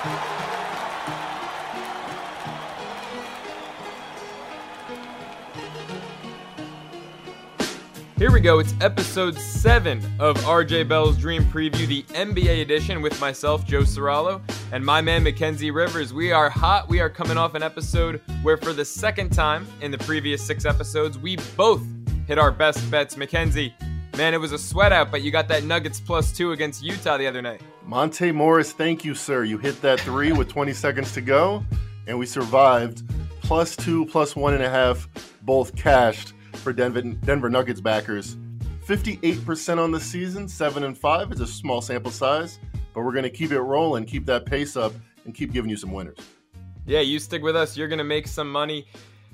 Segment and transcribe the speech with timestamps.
[0.00, 0.08] Here
[8.32, 8.60] we go.
[8.60, 14.40] It's episode seven of RJ Bell's Dream Preview, the NBA edition, with myself, Joe Ceraulo,
[14.72, 16.14] and my man, Mackenzie Rivers.
[16.14, 16.88] We are hot.
[16.88, 20.64] We are coming off an episode where, for the second time in the previous six
[20.64, 21.82] episodes, we both
[22.26, 23.18] hit our best bets.
[23.18, 23.74] Mackenzie,
[24.16, 27.18] man, it was a sweat out, but you got that Nuggets plus two against Utah
[27.18, 27.60] the other night.
[27.90, 29.42] Monte Morris, thank you, sir.
[29.42, 31.64] You hit that three with 20 seconds to go,
[32.06, 33.02] and we survived.
[33.42, 35.08] Plus two, plus one and a half,
[35.42, 38.36] both cashed for Denver, Denver Nuggets backers.
[38.86, 41.32] 58% on the season, 7 and 5.
[41.32, 42.60] It's a small sample size,
[42.94, 44.92] but we're going to keep it rolling, keep that pace up,
[45.24, 46.18] and keep giving you some winners.
[46.86, 47.76] Yeah, you stick with us.
[47.76, 48.86] You're going to make some money.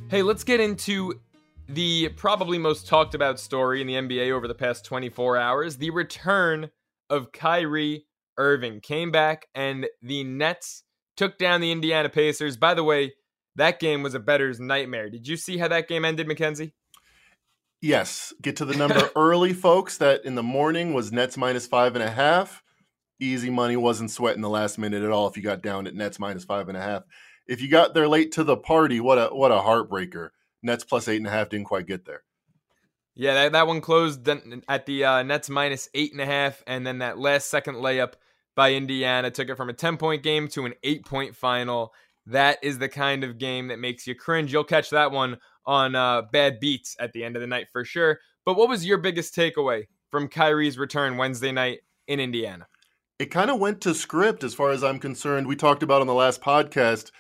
[0.08, 1.20] Hey, let's get into
[1.68, 5.90] the probably most talked about story in the NBA over the past 24 hours the
[5.90, 6.70] return
[7.10, 8.06] of Kyrie
[8.38, 8.80] Irving.
[8.80, 10.84] Came back, and the Nets
[11.16, 12.56] took down the Indiana Pacers.
[12.56, 13.14] By the way,
[13.56, 15.10] that game was a bettor's nightmare.
[15.10, 16.74] Did you see how that game ended, Mackenzie?
[17.80, 19.98] Yes, get to the number early, folks.
[19.98, 22.62] That in the morning was Nets minus five and a half.
[23.18, 25.26] Easy money wasn't sweating the last minute at all.
[25.26, 27.04] If you got down at Nets minus five and a half,
[27.46, 30.30] if you got there late to the party, what a what a heartbreaker.
[30.62, 32.22] Nets plus eight and a half didn't quite get there.
[33.14, 34.28] Yeah, that, that one closed
[34.68, 38.12] at the uh, Nets minus eight and a half, and then that last second layup
[38.56, 41.92] by Indiana took it from a ten point game to an eight point final.
[42.26, 44.52] That is the kind of game that makes you cringe.
[44.52, 47.84] You'll catch that one on uh, bad beats at the end of the night for
[47.84, 48.18] sure.
[48.44, 52.66] But what was your biggest takeaway from Kyrie's return Wednesday night in Indiana?
[53.18, 55.46] It kind of went to script as far as I'm concerned.
[55.46, 57.12] We talked about on the last podcast.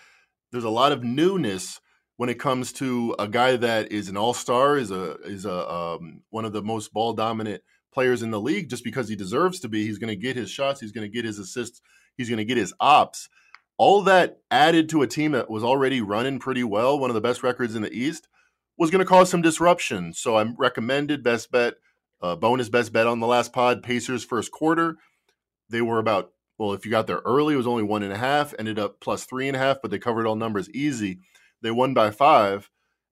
[0.52, 1.80] There's a lot of newness
[2.16, 6.22] when it comes to a guy that is an all-star, is a is a um,
[6.30, 7.62] one of the most ball dominant
[7.96, 8.68] players in the league.
[8.68, 11.12] Just because he deserves to be, he's going to get his shots, he's going to
[11.12, 11.80] get his assists,
[12.14, 13.30] he's going to get his ops.
[13.78, 17.22] All that added to a team that was already running pretty well, one of the
[17.22, 18.28] best records in the East
[18.76, 20.12] was going to cause some disruption.
[20.12, 21.76] So I recommended best bet,
[22.20, 24.98] uh, bonus best bet on the last pod, Pacers first quarter.
[25.70, 28.18] They were about, well, if you got there early, it was only one and a
[28.18, 31.20] half, ended up plus three and a half, but they covered all numbers easy.
[31.62, 32.68] They won by five.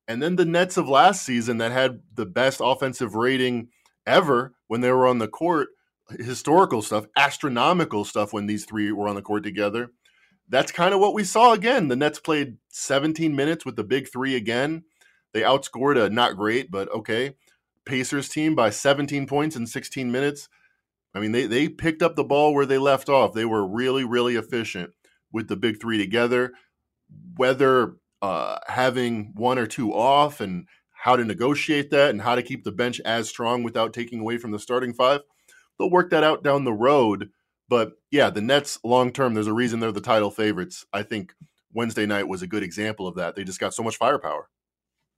[0.06, 3.69] And then the Nets of last season that had the best offensive rating
[4.06, 5.68] ever when they were on the court,
[6.18, 9.92] historical stuff, astronomical stuff when these three were on the court together.
[10.48, 11.88] That's kind of what we saw again.
[11.88, 14.82] The Nets played 17 minutes with the big three again
[15.34, 17.34] they outscored a not great, but okay,
[17.84, 20.48] Pacers team by 17 points in 16 minutes.
[21.12, 23.34] I mean, they they picked up the ball where they left off.
[23.34, 24.91] They were really really efficient
[25.32, 26.52] with the big three together.
[27.36, 30.66] Whether uh, having one or two off and
[31.04, 34.38] how to negotiate that and how to keep the bench as strong without taking away
[34.38, 35.20] from the starting five,
[35.78, 37.28] they'll work that out down the road.
[37.69, 40.87] But yeah, the Nets long term, there's a reason they're the title favorites.
[40.94, 41.34] I think
[41.75, 43.37] Wednesday night was a good example of that.
[43.37, 44.48] They just got so much firepower.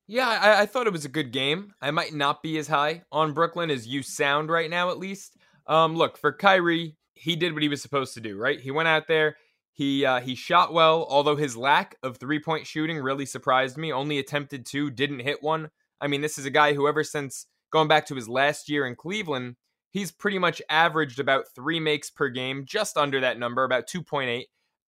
[0.08, 1.72] Yeah, I, I, thought it was a good game.
[1.80, 5.36] I might not be as high on Brooklyn as you sound right now, at least.
[5.68, 8.60] Um, look for Kyrie, he did what he was supposed to do, right?
[8.60, 9.36] He went out there,
[9.76, 13.92] he uh, he shot well, although his lack of three point shooting really surprised me.
[13.92, 15.70] Only attempted two, didn't hit one.
[16.00, 18.86] I mean, this is a guy who, ever since going back to his last year
[18.86, 19.56] in Cleveland,
[19.90, 24.44] he's pretty much averaged about three makes per game, just under that number, about 2.8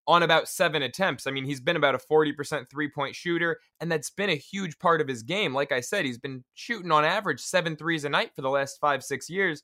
[0.06, 1.26] on about seven attempts.
[1.26, 4.78] I mean, he's been about a 40% three point shooter, and that's been a huge
[4.78, 5.52] part of his game.
[5.52, 8.80] Like I said, he's been shooting on average seven threes a night for the last
[8.80, 9.62] five, six years.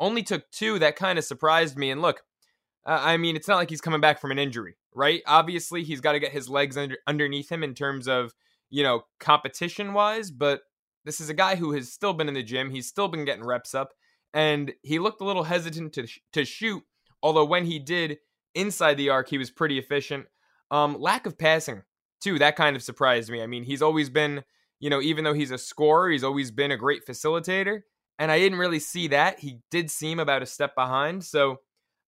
[0.00, 0.78] Only took two.
[0.78, 1.90] That kind of surprised me.
[1.90, 2.22] And look,
[2.86, 5.22] uh, I mean, it's not like he's coming back from an injury, right?
[5.26, 8.34] Obviously, he's got to get his legs under, underneath him in terms of,
[8.70, 10.62] you know, competition wise, but
[11.04, 12.70] this is a guy who has still been in the gym.
[12.70, 13.92] He's still been getting reps up,
[14.32, 16.82] and he looked a little hesitant to, to shoot,
[17.22, 18.18] although when he did,
[18.54, 20.26] Inside the arc, he was pretty efficient.
[20.70, 21.82] Um, lack of passing,
[22.20, 23.42] too, that kind of surprised me.
[23.42, 24.44] I mean, he's always been,
[24.78, 27.80] you know, even though he's a scorer, he's always been a great facilitator.
[28.16, 29.40] And I didn't really see that.
[29.40, 31.24] He did seem about a step behind.
[31.24, 31.56] So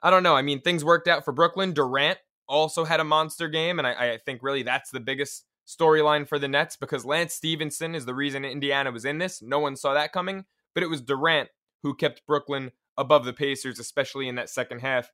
[0.06, 0.37] I don't know.
[0.37, 1.72] I mean, things worked out for Brooklyn.
[1.72, 3.78] Durant also had a monster game.
[3.78, 7.95] And I, I think really that's the biggest storyline for the Nets because Lance Stephenson
[7.95, 9.42] is the reason Indiana was in this.
[9.42, 10.45] No one saw that coming.
[10.75, 11.48] But it was Durant
[11.83, 15.10] who kept Brooklyn above the Pacers, especially in that second half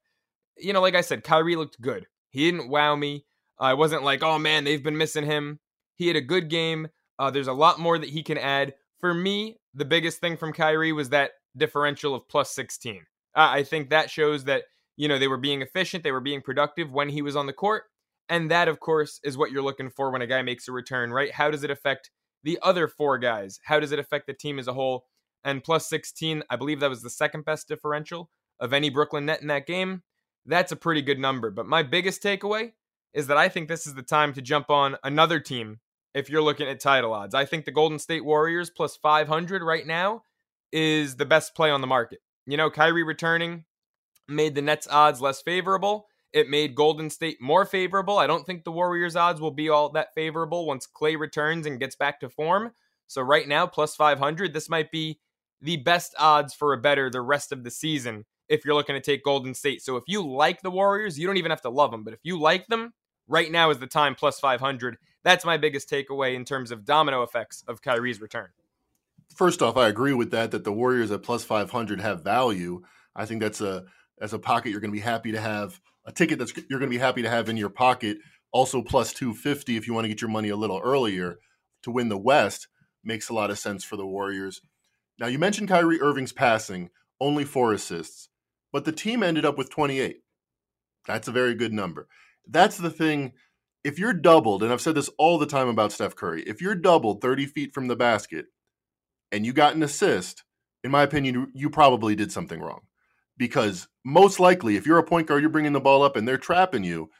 [0.59, 2.07] you know, like I said, Kyrie looked good.
[2.31, 3.25] He didn't wow me.
[3.59, 5.61] I wasn't like, oh man, they've been missing him.
[5.95, 6.89] He had a good game.
[7.19, 8.75] Uh, there's a lot more that he can add.
[8.99, 12.97] For me, the biggest thing from Kyrie was that differential of plus 16.
[12.97, 13.01] Uh,
[13.35, 14.65] I think that shows that,
[14.97, 17.53] you know, they were being efficient, they were being productive when he was on the
[17.53, 17.85] court.
[18.29, 21.13] And that, of course, is what you're looking for when a guy makes a return,
[21.13, 21.33] right?
[21.33, 22.11] How does it affect
[22.45, 23.59] the other four guys?
[23.65, 25.05] How does it affect the team as a whole?
[25.45, 28.31] And plus 16, I believe that was the second best differential
[28.61, 30.03] of any Brooklyn net in that game
[30.47, 31.51] that's a pretty good number.
[31.51, 32.73] But my biggest takeaway
[33.15, 35.81] is that I think this is the time to jump on another team
[36.15, 37.35] if you're looking at title odds.
[37.35, 40.23] I think the Golden State Warriors plus 500 right now
[40.73, 42.21] is the best play on the market.
[42.47, 43.65] You know, Kyrie returning
[44.35, 46.07] made the Nets odds less favorable.
[46.33, 48.19] It made Golden State more favorable.
[48.19, 51.79] I don't think the Warriors odds will be all that favorable once Clay returns and
[51.79, 52.73] gets back to form.
[53.07, 55.21] So right now, plus 500, this might be
[55.61, 59.01] the best odds for a bettor the rest of the season if you're looking to
[59.01, 59.83] take Golden State.
[59.83, 62.21] So if you like the Warriors, you don't even have to love them, but if
[62.23, 62.95] you like them,
[63.29, 64.97] right now is the time plus 500.
[65.25, 68.49] That's my biggest takeaway in terms of domino effects of Kyrie's return.
[69.35, 72.83] First off, I agree with that that the Warriors at plus 500 have value.
[73.15, 73.85] I think that's a
[74.19, 76.91] that's a pocket you're going to be happy to have a ticket that's you're going
[76.91, 78.19] to be happy to have in your pocket.
[78.53, 81.39] Also, plus 250 if you want to get your money a little earlier
[81.83, 82.69] to win the West
[83.05, 84.61] makes a lot of sense for the Warriors.
[85.19, 88.29] Now, you mentioned Kyrie Irving's passing, only four assists,
[88.73, 90.19] but the team ended up with 28.
[91.07, 92.09] That's a very good number.
[92.47, 93.33] That's the thing.
[93.85, 96.77] If you're doubled, and I've said this all the time about Steph Curry, if you're
[96.77, 98.47] doubled 30 feet from the basket
[99.33, 100.45] and you got an assist,
[100.85, 102.83] in my opinion, you probably did something wrong
[103.43, 106.39] because most likely, if you're a point guard, you're bringing the ball up and they're
[106.39, 107.11] trapping you.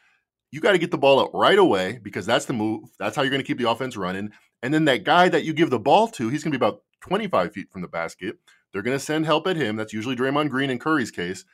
[0.53, 2.91] You got to get the ball up right away because that's the move.
[2.97, 4.31] That's how you're going to keep the offense running.
[4.63, 6.83] And then that guy that you give the ball to, he's going to be about
[7.01, 8.37] 25 feet from the basket.
[8.73, 9.75] They're going to send help at him.
[9.75, 11.45] That's usually Draymond Green in Curry's case.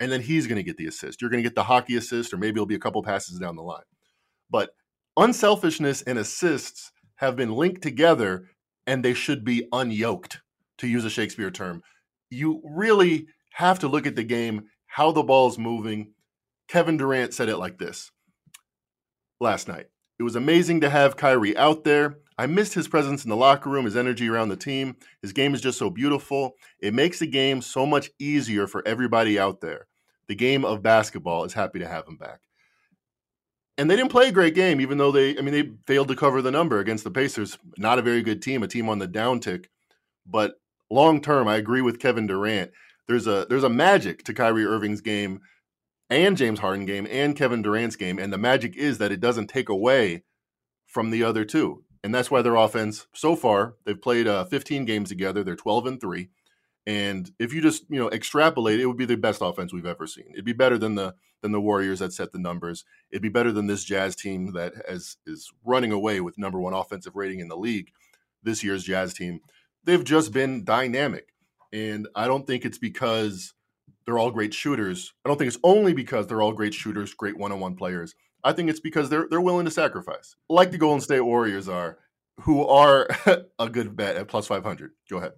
[0.00, 1.22] And then he's going to get the assist.
[1.22, 3.54] You're going to get the hockey assist, or maybe it'll be a couple passes down
[3.54, 3.84] the line.
[4.50, 4.70] But
[5.16, 8.48] unselfishness and assists have been linked together
[8.88, 10.38] and they should be unyoked,
[10.78, 11.82] to use a Shakespeare term.
[12.28, 16.12] You really have to look at the game, how the ball's moving.
[16.68, 18.10] Kevin Durant said it like this
[19.40, 19.86] last night.
[20.18, 22.18] It was amazing to have Kyrie out there.
[22.36, 24.96] I missed his presence in the locker room, his energy around the team.
[25.22, 26.52] His game is just so beautiful.
[26.80, 29.86] It makes the game so much easier for everybody out there.
[30.28, 32.40] The game of basketball is happy to have him back.
[33.78, 36.16] And they didn't play a great game, even though they, I mean, they failed to
[36.16, 37.56] cover the number against the Pacers.
[37.78, 39.68] Not a very good team, a team on the downtick.
[40.26, 40.56] But
[40.90, 42.70] long term, I agree with Kevin Durant
[43.08, 45.40] there's a there's a magic to Kyrie Irving's game
[46.10, 49.48] and James Harden game and Kevin Durant's game, and the magic is that it doesn't
[49.48, 50.24] take away
[50.86, 54.84] from the other two, and that's why their offense so far they've played uh, 15
[54.84, 55.42] games together.
[55.42, 56.30] They're 12 and three,
[56.86, 60.06] and if you just you know extrapolate, it would be the best offense we've ever
[60.06, 60.26] seen.
[60.32, 62.84] It'd be better than the than the Warriors that set the numbers.
[63.10, 66.74] It'd be better than this Jazz team that has is running away with number one
[66.74, 67.90] offensive rating in the league.
[68.42, 69.40] This year's Jazz team,
[69.84, 71.32] they've just been dynamic.
[71.72, 73.54] And I don't think it's because
[74.04, 75.12] they're all great shooters.
[75.24, 78.14] I don't think it's only because they're all great shooters, great one-on-one players.
[78.44, 81.98] I think it's because they're they're willing to sacrifice, like the Golden State Warriors are,
[82.42, 83.08] who are
[83.58, 84.92] a good bet at plus 500.
[85.10, 85.32] Go ahead.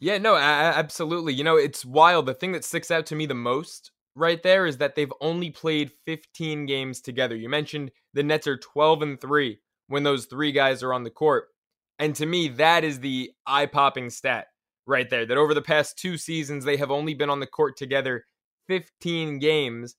[0.00, 1.34] Yeah, no, absolutely.
[1.34, 2.26] You know, it's wild.
[2.26, 5.50] The thing that sticks out to me the most right there is that they've only
[5.50, 7.36] played 15 games together.
[7.36, 11.10] You mentioned the Nets are 12 and 3 when those three guys are on the
[11.10, 11.48] court.
[11.98, 14.46] And to me, that is the eye popping stat
[14.90, 17.76] right there that over the past two seasons, they have only been on the court
[17.76, 18.24] together
[18.68, 19.96] 15 games.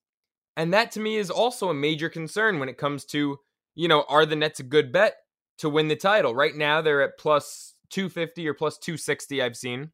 [0.56, 3.38] And that to me is also a major concern when it comes to,
[3.74, 5.16] you know, are the Nets a good bet
[5.58, 6.34] to win the title?
[6.34, 9.90] Right now, they're at plus 250 or plus 260, I've seen.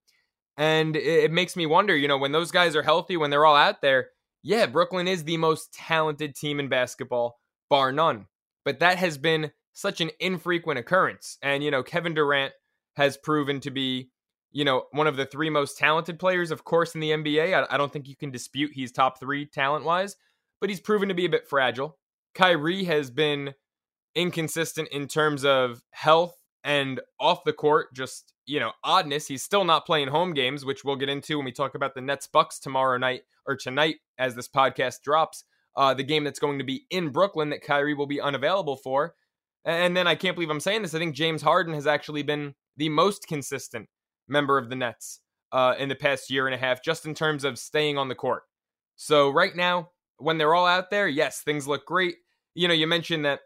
[0.56, 3.54] And it, makes me wonder, you know, when those guys are healthy, when they're all
[3.54, 4.08] out there,
[4.42, 7.38] yeah, Brooklyn is the most talented team in basketball,
[7.70, 8.26] bar none.
[8.64, 11.38] But that has been such an infrequent occurrence.
[11.42, 12.52] And, you know, Kevin Durant
[12.96, 14.10] has proven to be
[14.52, 17.54] you know, one of the three most talented players, of course, in the NBA.
[17.54, 20.16] I, I don't think you can dispute he's top three talent wise,
[20.60, 21.98] but he's proven to be a bit fragile.
[22.34, 23.54] Kyrie has been
[24.14, 29.26] inconsistent in terms of health and off the court, just, you know, oddness.
[29.26, 32.00] He's still not playing home games, which we'll get into when we talk about the
[32.00, 35.44] Nets Bucks tomorrow night or tonight as this podcast drops.
[35.76, 39.14] Uh, the game that's going to be in Brooklyn that Kyrie will be unavailable for.
[39.64, 40.94] And then I can't believe I'm saying this.
[40.94, 43.88] I think James Harden has actually been the most consistent
[44.28, 45.20] member of the Nets
[45.52, 48.14] uh, in the past year and a half, just in terms of staying on the
[48.14, 48.42] court.
[48.96, 52.16] So right now, when they're all out there, yes, things look great.
[52.54, 53.40] You know, you mentioned that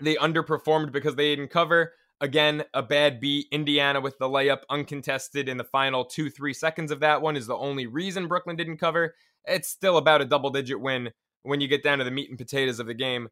[0.00, 1.92] they underperformed because they didn't cover.
[2.20, 3.46] Again, a bad beat.
[3.50, 7.46] Indiana with the layup uncontested in the final two, three seconds of that one is
[7.46, 9.14] the only reason Brooklyn didn't cover.
[9.44, 11.10] It's still about a double digit win
[11.42, 13.28] when you get down to the meat and potatoes of the game.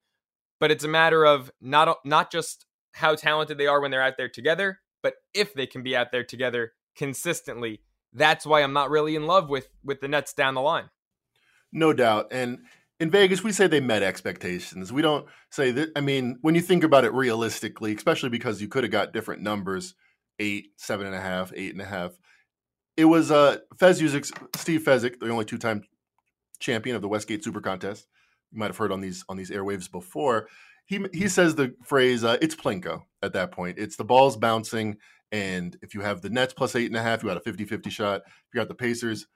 [0.60, 4.16] But it's a matter of not not just how talented they are when they're out
[4.16, 7.80] there together, but if they can be out there together consistently,
[8.12, 10.90] that's why I'm not really in love with with the Nets down the line.
[11.72, 12.28] No doubt.
[12.30, 12.60] And
[12.98, 14.92] in Vegas, we say they met expectations.
[14.92, 15.90] We don't say that.
[15.94, 19.42] I mean, when you think about it realistically, especially because you could have got different
[19.42, 19.94] numbers
[20.38, 22.12] eight, seven and a half, eight and a half.
[22.96, 23.98] It was uh, Fez
[24.56, 25.82] Steve Fezzik, the only two time
[26.58, 28.06] champion of the Westgate Super Contest.
[28.50, 30.48] You might have heard on these on these airwaves before.
[30.88, 33.78] He he says the phrase uh, "it's plinko" at that point.
[33.78, 34.96] It's the balls bouncing,
[35.30, 37.90] and if you have the Nets plus eight and a half, you got a 50-50
[37.90, 38.22] shot.
[38.26, 39.26] If you got the Pacers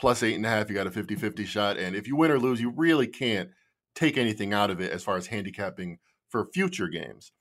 [0.00, 1.76] plus eight and a half, you got a 50-50 shot.
[1.76, 3.50] And if you win or lose, you really can't
[3.94, 5.98] take anything out of it as far as handicapping
[6.30, 7.32] for future games.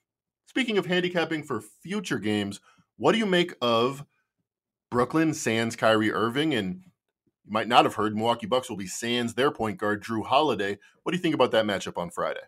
[0.47, 2.59] Speaking of handicapping for future games,
[2.97, 4.03] what do you make of
[4.89, 6.53] Brooklyn sans Kyrie Irving?
[6.53, 6.83] And
[7.45, 10.77] you might not have heard Milwaukee Bucks will be sans their point guard Jrue Holiday.
[11.03, 12.41] What do you think about that matchup on Friday?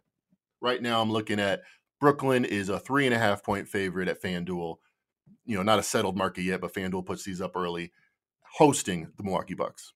[0.64, 1.62] Right now, I'm looking at
[2.00, 4.78] Brooklyn is a three and a half point favorite at FanDuel.
[5.46, 7.92] You know, not a settled market yet, but FanDuel puts these up early,
[8.58, 9.92] hosting the Milwaukee Bucks.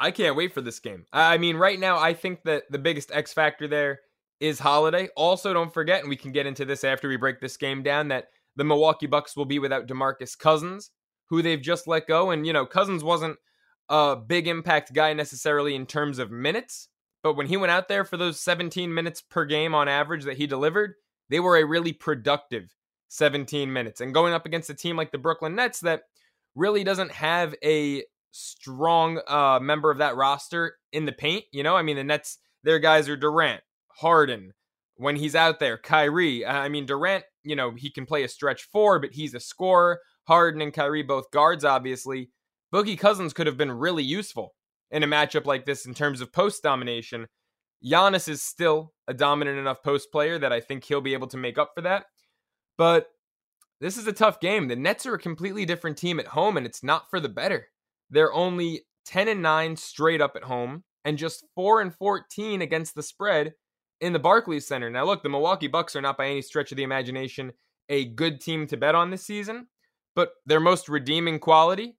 [0.00, 1.04] I can't wait for this game.
[1.12, 4.00] I mean, right now, I think that the biggest X factor there
[4.40, 5.08] is Holiday.
[5.14, 8.08] Also, don't forget, and we can get into this after we break this game down,
[8.08, 10.90] that the Milwaukee Bucks will be without DeMarcus Cousins,
[11.26, 12.30] who they've just let go.
[12.30, 13.36] And, you know, Cousins wasn't
[13.90, 16.88] a big impact guy necessarily in terms of minutes,
[17.28, 20.38] but when he went out there for those 17 minutes per game on average that
[20.38, 20.94] he delivered,
[21.28, 22.74] they were a really productive
[23.08, 24.00] 17 minutes.
[24.00, 26.04] And going up against a team like the Brooklyn Nets that
[26.54, 31.44] really doesn't have a strong uh, member of that roster in the paint.
[31.52, 34.54] You know, I mean, the Nets, their guys are Durant, Harden.
[34.96, 36.46] When he's out there, Kyrie.
[36.46, 40.00] I mean, Durant, you know, he can play a stretch four, but he's a scorer.
[40.24, 42.30] Harden and Kyrie, both guards, obviously.
[42.72, 44.54] Boogie Cousins could have been really useful
[44.90, 47.26] in a matchup like this in terms of post domination.
[47.84, 51.36] Giannis is still a dominant enough post player that I think he'll be able to
[51.36, 52.06] make up for that.
[52.76, 53.08] But
[53.80, 54.68] this is a tough game.
[54.68, 57.68] The Nets are a completely different team at home, and it's not for the better.
[58.10, 62.94] They're only 10 and 9 straight up at home and just 4 and 14 against
[62.94, 63.54] the spread
[64.00, 64.90] in the Barclays Center.
[64.90, 67.52] Now, look, the Milwaukee Bucks are not by any stretch of the imagination
[67.88, 69.68] a good team to bet on this season,
[70.14, 71.96] but their most redeeming quality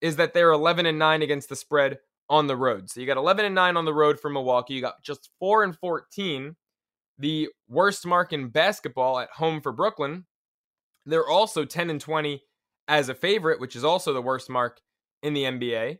[0.00, 1.98] is that they're 11 and 9 against the spread
[2.32, 2.88] on the road.
[2.88, 4.72] So you got 11 and 9 on the road for Milwaukee.
[4.72, 6.56] You got just 4 and 14,
[7.18, 10.24] the worst mark in basketball at home for Brooklyn.
[11.04, 12.42] They're also 10 and 20
[12.88, 14.80] as a favorite, which is also the worst mark
[15.22, 15.98] in the NBA.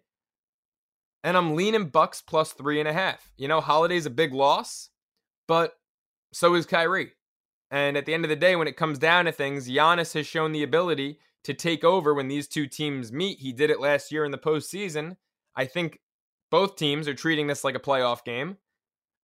[1.23, 3.31] And I'm leaning Bucks plus three and a half.
[3.37, 4.89] You know, Holiday's a big loss,
[5.47, 5.75] but
[6.33, 7.13] so is Kyrie.
[7.71, 10.27] And at the end of the day, when it comes down to things, Giannis has
[10.27, 13.39] shown the ability to take over when these two teams meet.
[13.39, 15.17] He did it last year in the postseason.
[15.55, 15.99] I think
[16.53, 18.59] both teams are treating this like a playoff game.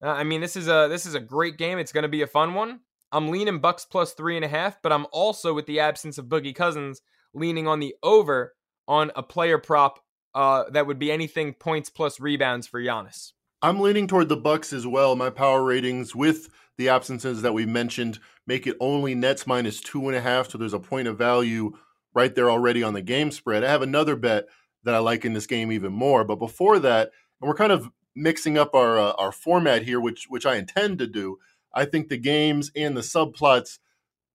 [0.02, 1.78] Uh, I mean, this is a this is a great game.
[1.78, 2.80] It's going to be a fun one.
[3.12, 6.26] I'm leaning Bucks plus three and a half, but I'm also with the absence of
[6.26, 7.02] Boogie Cousins
[7.34, 8.54] leaning on the over
[8.88, 10.00] on a player prop
[10.34, 13.32] uh, that would be anything points plus rebounds for Giannis.
[13.60, 15.14] I'm leaning toward the Bucks as well.
[15.14, 20.08] My power ratings with the absences that we mentioned make it only Nets minus two
[20.08, 20.48] and a half.
[20.48, 21.76] So there's a point of value
[22.14, 23.64] right there already on the game spread.
[23.64, 24.46] I have another bet
[24.84, 26.24] that I like in this game even more.
[26.24, 30.26] But before that, and we're kind of mixing up our uh, our format here, which
[30.28, 31.38] which I intend to do.
[31.74, 33.78] I think the games and the subplots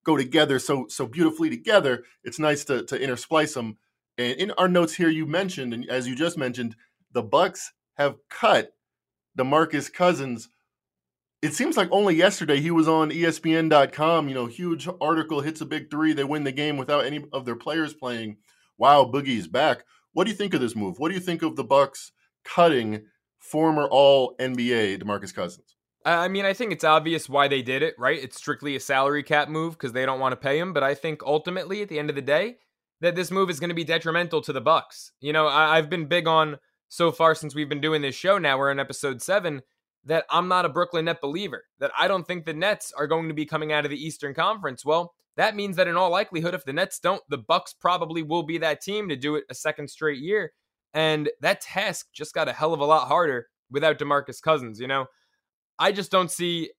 [0.03, 2.03] go together so so beautifully together.
[2.23, 3.77] It's nice to to intersplice them.
[4.17, 6.75] And in our notes here, you mentioned, and as you just mentioned,
[7.11, 8.73] the Bucks have cut
[9.37, 10.49] DeMarcus Cousins.
[11.41, 14.29] It seems like only yesterday he was on ESPN.com.
[14.29, 16.13] You know, huge article hits a big three.
[16.13, 18.37] They win the game without any of their players playing.
[18.77, 19.83] Wow, Boogie's back.
[20.13, 20.99] What do you think of this move?
[20.99, 22.11] What do you think of the Bucks
[22.45, 23.05] cutting
[23.39, 25.75] former All NBA DeMarcus Cousins?
[26.05, 28.21] I mean, I think it's obvious why they did it, right?
[28.21, 30.73] It's strictly a salary cap move because they don't want to pay him.
[30.73, 32.57] But I think ultimately, at the end of the day,
[32.99, 35.11] that this move is going to be detrimental to the Bucks.
[35.19, 36.57] You know, I, have been big on
[36.89, 38.37] so far since we've been doing this show.
[38.37, 39.61] Now we're in episode seven.
[40.05, 41.63] That I'm not a Brooklyn Net believer.
[41.79, 44.33] That I don't think the Nets are going to be coming out of the Eastern
[44.33, 44.83] Conference.
[44.83, 48.43] Well, that means that in all likelihood, if the Nets don't, the Bucks probably will
[48.43, 50.53] be that team to do it a second straight year.
[50.93, 54.79] And that task just got a hell of a lot harder without DeMarcus Cousins.
[54.79, 55.07] You know,
[55.79, 56.71] I just don't see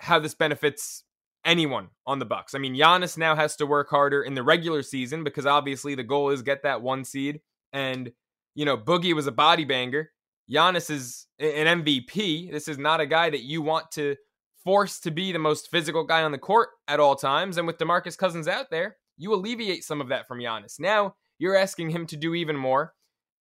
[0.00, 1.02] how this benefits
[1.44, 2.54] anyone on the Bucks.
[2.54, 6.04] I mean, Giannis now has to work harder in the regular season because obviously the
[6.04, 7.40] goal is get that one seed.
[7.72, 8.12] And
[8.54, 10.10] you know, Boogie was a body banger.
[10.50, 12.50] Giannis is an MVP.
[12.50, 14.16] This is not a guy that you want to
[14.64, 17.56] force to be the most physical guy on the court at all times.
[17.56, 20.78] And with DeMarcus Cousins out there, you alleviate some of that from Giannis.
[20.78, 22.94] Now you're asking him to do even more.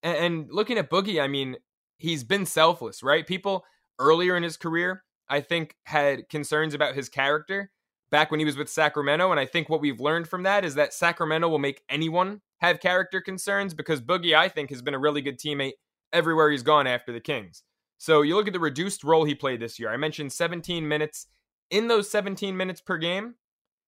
[0.04, 1.58] And looking at Boogie, I mean,
[1.98, 3.26] he's been selfless, right?
[3.26, 3.66] People
[4.00, 7.72] earlier in his career, I think, had concerns about his character
[8.10, 9.32] back when he was with Sacramento.
[9.32, 12.80] And I think what we've learned from that is that Sacramento will make anyone have
[12.80, 15.74] character concerns because Boogie, I think, has been a really good teammate
[16.14, 17.64] everywhere he's gone after the Kings.
[17.98, 19.92] So you look at the reduced role he played this year.
[19.92, 21.28] I mentioned 17 minutes.
[21.70, 23.36] In those 17 minutes per game,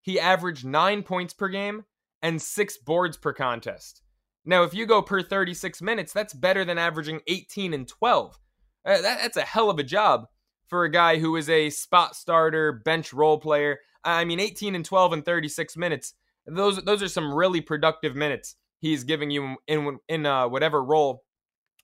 [0.02, 1.86] he averaged nine points per game
[2.22, 4.02] and six boards per contest.
[4.46, 8.40] Now, if you go per 36 minutes, that's better than averaging 18 and 12.
[8.86, 10.28] Uh, that, that's a hell of a job
[10.68, 13.80] for a guy who is a spot starter, bench role player.
[14.04, 16.14] I mean, 18 and 12 and 36 minutes.
[16.46, 21.24] Those those are some really productive minutes he's giving you in in uh, whatever role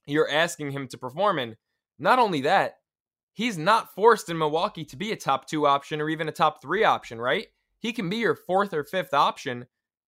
[0.06, 1.56] you're asking him to perform in.
[1.98, 2.76] Not only that,
[3.32, 6.60] he's not forced in Milwaukee to be a top two option or even a top
[6.60, 7.46] three option, right?
[7.78, 9.66] He can be your fourth or fifth option.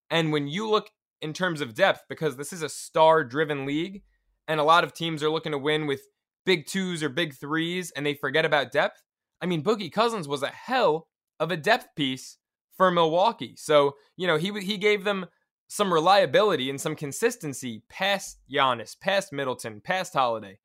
[0.09, 0.89] And when you look
[1.21, 4.03] in terms of depth, because this is a star driven league,
[4.47, 6.01] and a lot of teams are looking to win with
[6.45, 9.03] big twos or big threes and they forget about depth.
[9.41, 11.07] I mean, Boogie Cousins was a hell
[11.39, 12.37] of a depth piece
[12.75, 13.53] for Milwaukee.
[13.55, 15.27] So, you know, he he gave them
[15.67, 20.57] some reliability and some consistency past Giannis, past Middleton, past Holiday.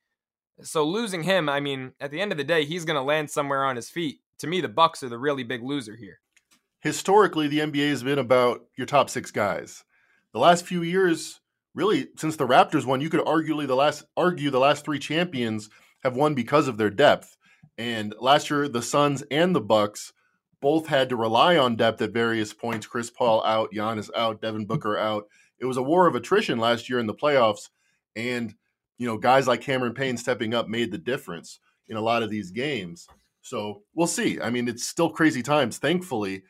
[0.62, 3.30] So losing him, I mean, at the end of the day, he's going to land
[3.30, 4.20] somewhere on his feet.
[4.38, 6.20] To me, the Bucks are the really big loser here.
[6.80, 9.84] Historically, the NBA has been about your top 6 guys.
[10.32, 11.40] The last few years,
[11.74, 15.70] really since the Raptors won, you could arguably the last argue the last 3 champions
[16.02, 17.36] have won because of their depth.
[17.78, 20.12] And last year the Suns and the Bucks
[20.60, 22.86] both had to rely on depth at various points.
[22.86, 25.26] Chris Paul out, Giannis out, Devin Booker out.
[25.58, 27.70] It was a war of attrition last year in the playoffs,
[28.16, 28.54] and
[28.98, 31.58] you know guys like Cameron Payne stepping up made the difference
[31.88, 33.06] in a lot of these games.
[33.42, 34.40] So we'll see.
[34.40, 35.78] I mean, it's still crazy times.
[35.78, 36.44] Thankfully,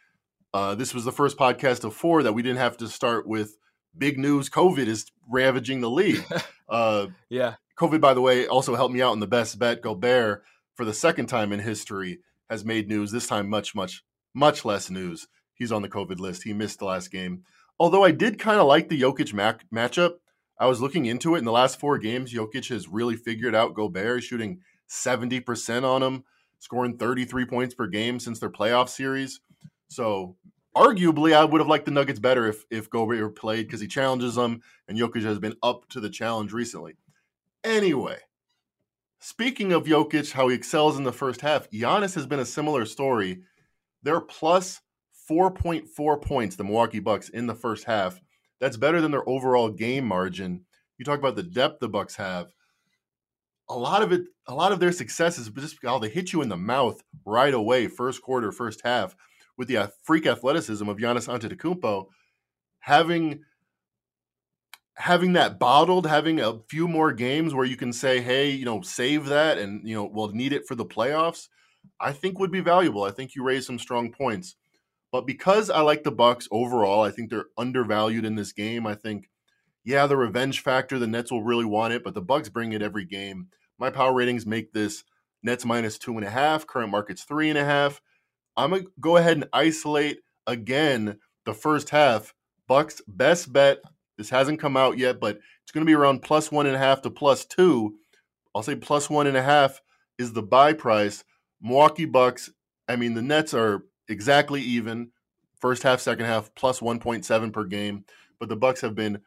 [0.52, 3.56] uh, this was the first podcast of four that we didn't have to start with
[3.98, 4.48] big news.
[4.48, 6.24] COVID is ravaging the league.
[6.66, 7.56] Uh, yeah.
[7.78, 9.82] COVID, by the way, also helped me out in the best bet.
[9.82, 10.42] Gobert
[10.74, 13.12] for the second time in history has made news.
[13.12, 15.28] This time, much, much, much less news.
[15.54, 16.42] He's on the COVID list.
[16.42, 17.42] He missed the last game.
[17.78, 20.14] Although I did kind of like the Jokic mac- matchup.
[20.58, 22.32] I was looking into it in the last four games.
[22.32, 26.24] Jokic has really figured out Gobert, shooting 70% on him,
[26.58, 29.40] scoring 33 points per game since their playoff series.
[29.88, 30.36] So
[30.76, 34.36] arguably, I would have liked the Nuggets better if if Gobert played because he challenges
[34.36, 36.96] them, and Jokic has been up to the challenge recently.
[37.64, 38.18] Anyway,
[39.26, 42.84] Speaking of Jokic, how he excels in the first half, Giannis has been a similar
[42.84, 43.40] story.
[44.02, 44.82] They're plus
[45.30, 48.20] 4.4 points, the Milwaukee Bucks, in the first half.
[48.64, 50.64] That's better than their overall game margin.
[50.96, 52.46] You talk about the depth the Bucks have.
[53.68, 56.40] A lot of it, a lot of their success is just how they hit you
[56.40, 59.14] in the mouth right away, first quarter, first half,
[59.58, 62.06] with the uh, freak athleticism of Giannis Antetokounmpo.
[62.78, 63.42] Having
[64.94, 68.80] having that bottled, having a few more games where you can say, hey, you know,
[68.80, 71.48] save that and, you know, we'll need it for the playoffs,
[72.00, 73.04] I think would be valuable.
[73.04, 74.56] I think you raise some strong points.
[75.14, 78.84] But because I like the Bucks overall, I think they're undervalued in this game.
[78.84, 79.30] I think,
[79.84, 82.82] yeah, the revenge factor, the Nets will really want it, but the Bucks bring it
[82.82, 83.46] every game.
[83.78, 85.04] My power ratings make this
[85.40, 88.02] Nets minus two and a half, current market's three and a half.
[88.56, 92.34] I'm gonna go ahead and isolate again the first half.
[92.66, 93.82] Bucks best bet
[94.18, 97.02] this hasn't come out yet, but it's to be around plus one and a half
[97.02, 97.94] to plus two.
[98.52, 99.80] I'll say plus one and a half
[100.18, 101.22] is the buy price.
[101.62, 102.50] Milwaukee Bucks,
[102.88, 105.10] I mean, the Nets are exactly even.
[105.60, 108.04] First half, second half, plus 1.7 per game.
[108.38, 109.20] But the Bucks have been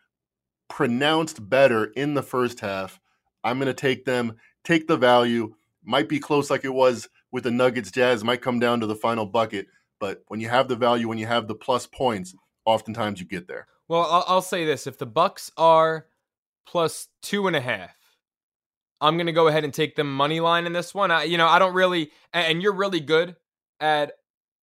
[0.70, 3.00] pronounced better in the first half.
[3.44, 5.56] I'm going to take them, take the value.
[5.84, 8.96] Might be close like it was with the Nuggets Jazz, might come down to the
[8.96, 9.68] final bucket.
[10.00, 12.36] But when you have the value, when you have the plus points,
[12.66, 13.68] oftentimes you get there.
[13.88, 16.08] Well, I'll, say this: if the Bucks are
[16.68, 17.96] plus two and a half,
[19.00, 21.10] I'm gonna go ahead and take them money line in this one.
[21.10, 23.36] I, you know, I don't really, and you're really good
[23.80, 24.14] at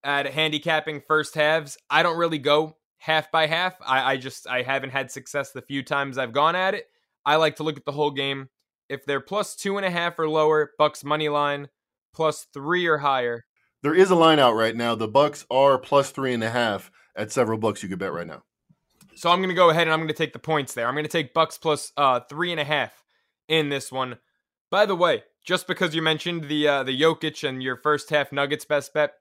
[0.05, 1.77] at handicapping first halves.
[1.91, 3.75] I don't really go half by half.
[3.85, 6.87] I, I just I haven't had success the few times I've gone at it.
[7.27, 8.49] I like to look at the whole game.
[8.89, 11.69] If they're plus two and a half or lower, Bucks money line,
[12.15, 13.47] plus three or higher.
[13.83, 14.95] There is a line out right now.
[14.95, 18.27] The Bucks are plus three and a half at several books you could bet right
[18.27, 18.43] now.
[19.17, 20.87] So I'm going to go ahead and I'm going to take the points there.
[20.87, 23.05] I'm going to take Bucks plus uh, three and a half
[23.49, 24.19] in this one.
[24.71, 28.33] By the way, just because you mentioned the uh, the Jokic and your first half
[28.33, 29.13] Nuggets best bet,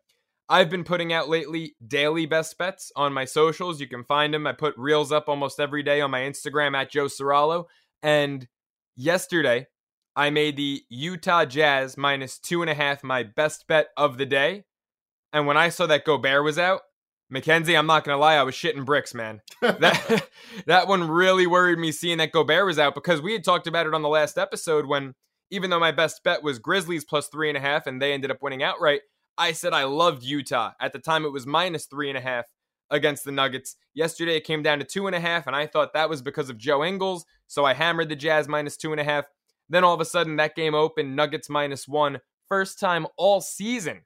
[0.50, 3.80] I've been putting out lately daily best bets on my socials.
[3.80, 4.46] You can find them.
[4.46, 7.66] I put reels up almost every day on my Instagram at Joe Ceraulo.
[8.02, 8.48] And
[8.96, 9.68] yesterday,
[10.16, 14.26] I made the Utah Jazz minus two and a half my best bet of the
[14.26, 14.66] day.
[15.32, 16.82] And when I saw that Gobert was out,
[17.30, 19.42] Mackenzie, I'm not gonna lie, I was shitting bricks, man.
[19.62, 20.28] that
[20.68, 23.88] that one really worried me seeing that Gobert was out because we had talked about
[23.88, 25.16] it on the last episode when
[25.50, 28.32] even though my best bet was Grizzlies plus three and a half and they ended
[28.32, 29.02] up winning outright,
[29.38, 30.72] I said I loved Utah.
[30.80, 32.46] At the time it was minus three and a half
[32.90, 33.76] against the Nuggets.
[33.94, 36.50] Yesterday it came down to two and a half, and I thought that was because
[36.50, 39.26] of Joe Ingles, so I hammered the Jazz minus two and a half.
[39.70, 42.20] Then all of a sudden that game opened, Nuggets minus one.
[42.48, 44.02] First time all season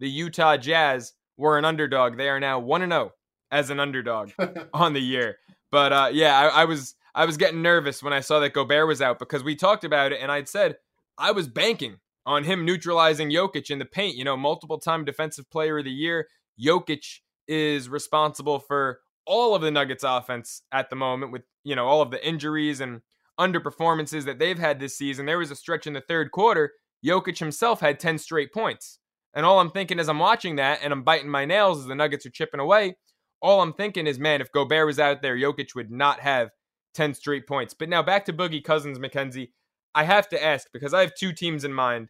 [0.00, 2.16] the Utah Jazz were an underdog.
[2.16, 3.12] They are now one and zero oh
[3.52, 4.32] as an underdog
[4.74, 5.36] on the year.
[5.70, 8.88] But uh, yeah, I, I, was I was getting nervous when I saw that Gobert
[8.88, 10.76] was out because we talked about it, and I'd said
[11.16, 14.16] I was banking on him neutralizing Jokic in the paint.
[14.16, 16.28] You know, multiple time defensive player of the year.
[16.60, 21.86] Jokic is responsible for all of the Nuggets offense at the moment with, you know,
[21.86, 23.00] all of the injuries and
[23.38, 25.26] underperformances that they've had this season.
[25.26, 26.72] There was a stretch in the third quarter,
[27.04, 28.98] Jokic himself had 10 straight points.
[29.34, 31.94] And all I'm thinking as I'm watching that and I'm biting my nails as the
[31.94, 32.96] Nuggets are chipping away,
[33.40, 36.50] all I'm thinking is, man, if Gobert was out there, Jokic would not have
[36.94, 37.74] 10 straight points.
[37.74, 39.52] But now back to Boogie Cousins, Mackenzie.
[39.94, 42.08] I have to ask because I have two teams in mind.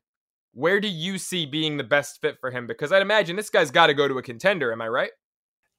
[0.54, 2.66] Where do you see being the best fit for him?
[2.66, 4.72] Because I'd imagine this guy's got to go to a contender.
[4.72, 5.10] Am I right?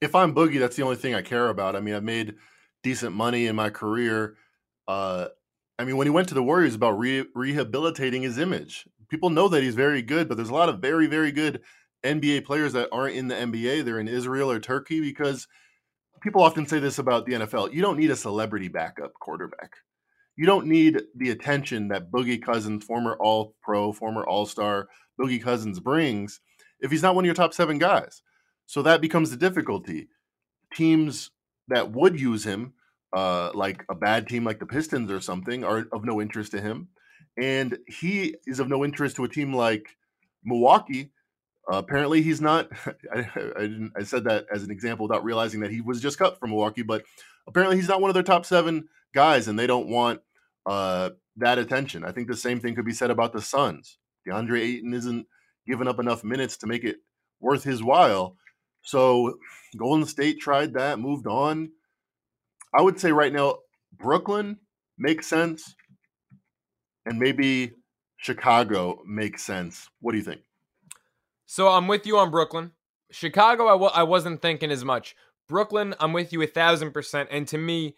[0.01, 1.75] If I'm Boogie, that's the only thing I care about.
[1.75, 2.35] I mean, I've made
[2.81, 4.35] decent money in my career.
[4.87, 5.27] Uh,
[5.79, 8.85] I mean, when he went to the Warriors, about re- rehabilitating his image.
[9.09, 11.61] People know that he's very good, but there's a lot of very, very good
[12.03, 13.85] NBA players that aren't in the NBA.
[13.85, 15.47] They're in Israel or Turkey because
[16.21, 17.73] people often say this about the NFL.
[17.73, 19.71] You don't need a celebrity backup quarterback
[20.35, 24.87] you don't need the attention that Boogie Cousins, former All Pro, former All Star,
[25.19, 26.39] Boogie Cousins brings
[26.79, 28.21] if he's not one of your top seven guys.
[28.65, 30.09] So that becomes the difficulty.
[30.73, 31.31] Teams
[31.67, 32.73] that would use him,
[33.13, 36.61] uh, like a bad team like the Pistons or something, are of no interest to
[36.61, 36.89] him.
[37.39, 39.87] And he is of no interest to a team like
[40.43, 41.11] Milwaukee.
[41.71, 42.69] Uh, apparently, he's not.
[43.15, 43.93] I, I, didn't.
[43.97, 46.81] I said that as an example without realizing that he was just cut from Milwaukee,
[46.81, 47.03] but
[47.47, 50.21] apparently he's not one of their top seven guys, and they don't want
[50.65, 52.03] uh, that attention.
[52.03, 53.97] I think the same thing could be said about the Suns.
[54.27, 55.27] DeAndre Ayton isn't
[55.67, 56.97] giving up enough minutes to make it
[57.39, 58.37] worth his while.
[58.81, 59.37] So
[59.77, 61.71] Golden State tried that, moved on.
[62.77, 63.57] I would say right now,
[63.97, 64.57] Brooklyn
[64.97, 65.75] makes sense,
[67.05, 67.73] and maybe
[68.17, 69.89] Chicago makes sense.
[69.99, 70.41] What do you think?
[71.45, 72.71] So I'm with you on Brooklyn.
[73.11, 75.15] Chicago, I w- I wasn't thinking as much.
[75.47, 77.29] Brooklyn, I'm with you a thousand percent.
[77.31, 77.95] And to me,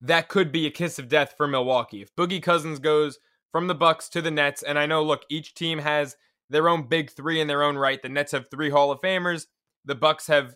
[0.00, 2.02] that could be a kiss of death for Milwaukee.
[2.02, 3.18] If Boogie Cousins goes
[3.52, 6.16] from the Bucks to the Nets, and I know, look, each team has
[6.50, 8.00] their own big three in their own right.
[8.00, 9.46] The Nets have three Hall of Famers.
[9.84, 10.54] The Bucks have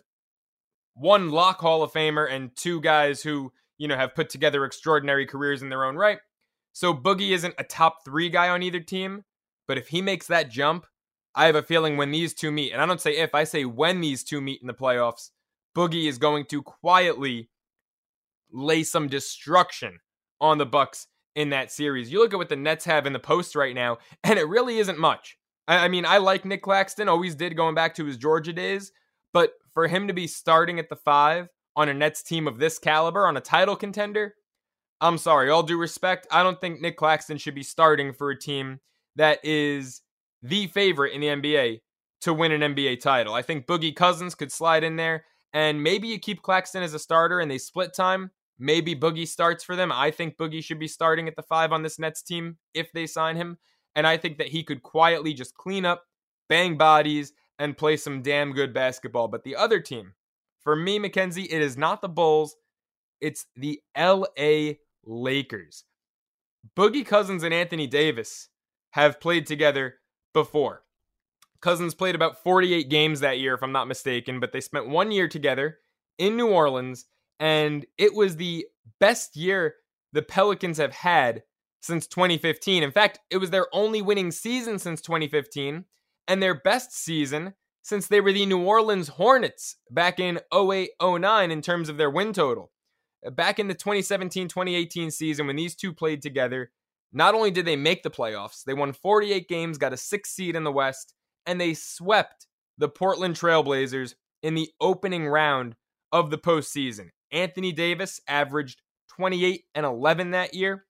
[0.93, 5.25] one lock Hall of Famer and two guys who, you know, have put together extraordinary
[5.25, 6.19] careers in their own right.
[6.73, 9.23] So Boogie isn't a top three guy on either team,
[9.67, 10.85] but if he makes that jump,
[11.33, 13.65] I have a feeling when these two meet, and I don't say if, I say
[13.65, 15.29] when these two meet in the playoffs,
[15.75, 17.49] Boogie is going to quietly
[18.53, 19.99] lay some destruction
[20.39, 22.11] on the Bucks in that series.
[22.11, 24.79] You look at what the Nets have in the post right now, and it really
[24.79, 25.37] isn't much.
[25.67, 28.91] I, I mean, I like Nic Claxton, always did going back to his Georgia days,
[29.33, 32.77] but for him to be starting at the five on a Nets team of this
[32.79, 34.35] caliber, on a title contender,
[34.99, 38.39] I'm sorry, all due respect, I don't think Nic Claxton should be starting for a
[38.39, 38.79] team
[39.15, 40.01] that is
[40.43, 41.79] the favorite in the NBA
[42.21, 43.33] to win an NBA title.
[43.33, 46.99] I think Boogie Cousins could slide in there, and maybe you keep Claxton as a
[46.99, 48.31] starter and they split time.
[48.61, 49.91] Maybe Boogie starts for them.
[49.91, 53.07] I think Boogie should be starting at the five on this Nets team if they
[53.07, 53.57] sign him.
[53.95, 56.03] And I think that he could quietly just clean up,
[56.47, 59.27] bang bodies, and play some damn good basketball.
[59.27, 60.13] But the other team,
[60.63, 62.55] for me, Mackenzie, it is not the Bulls,
[63.19, 65.85] it's the LA Lakers.
[66.77, 68.49] Boogie Cousins and Anthony Davis
[68.91, 69.95] have played together
[70.35, 70.83] before.
[71.61, 75.11] Cousins played about 48 games that year, if I'm not mistaken, but they spent one
[75.11, 75.79] year together
[76.19, 77.05] in New Orleans
[77.41, 78.67] and it was the
[78.99, 79.75] best year
[80.13, 81.41] the Pelicans have had
[81.81, 82.83] since 2015.
[82.83, 85.85] In fact, it was their only winning season since 2015
[86.27, 91.51] and their best season since they were the New Orleans Hornets back in 08 09
[91.51, 92.71] in terms of their win total.
[93.25, 96.71] Uh, back in the 2017 2018 season, when these two played together,
[97.11, 100.55] not only did they make the playoffs, they won 48 games, got a six seed
[100.55, 101.15] in the West,
[101.47, 102.45] and they swept
[102.77, 105.75] the Portland Trailblazers in the opening round
[106.11, 107.09] of the postseason.
[107.31, 110.85] Anthony Davis averaged 28 and 11 that year.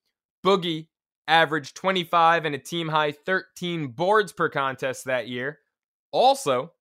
[0.46, 0.88] Boogie
[1.28, 5.60] averaged 25 and a team high 13 boards per contest that year.
[6.12, 6.72] Also,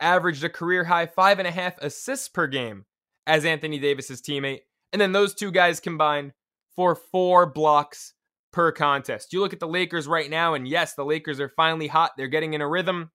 [0.00, 2.84] averaged a career high five and a half assists per game
[3.26, 4.60] as Anthony Davis's teammate.
[4.92, 6.32] And then those two guys combined
[6.74, 8.14] for four blocks
[8.52, 9.32] per contest.
[9.32, 12.12] You look at the Lakers right now, and yes, the Lakers are finally hot.
[12.16, 13.10] They're getting in a rhythm.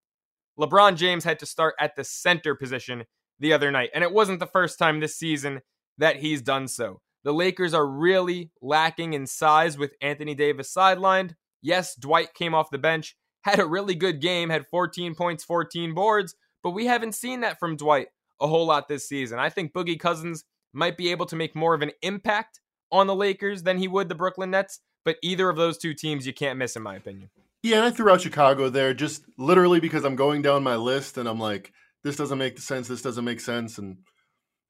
[0.59, 3.05] LeBron James had to start at the center position
[3.39, 5.61] the other night, and it wasn't the first time this season
[5.97, 7.01] that he's done so.
[7.23, 11.35] The Lakers are really lacking in size with Anthony Davis sidelined.
[11.61, 15.93] Yes, Dwight came off the bench, had a really good game, had 14 points, 14
[15.93, 18.07] boards, but we haven't seen that from Dwight
[18.41, 19.39] a whole lot this season.
[19.39, 22.59] I think Boogie Cousins might be able to make more of an impact
[22.91, 26.27] on the Lakers than he would the Brooklyn Nets, but either of those two teams
[26.27, 27.29] you can't miss, in my opinion.
[27.61, 31.17] Yeah, and I threw out Chicago there just literally because I'm going down my list
[31.17, 31.71] and I'm like,
[32.03, 33.77] this doesn't make sense, this doesn't make sense.
[33.77, 33.99] And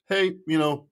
[0.08, 0.86] hey, you know,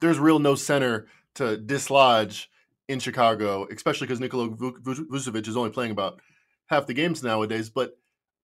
[0.00, 2.50] there's real no center to dislodge
[2.88, 6.20] in Chicago, especially because Nikola Vucevic is only playing about
[6.66, 7.70] half the games nowadays.
[7.70, 7.96] But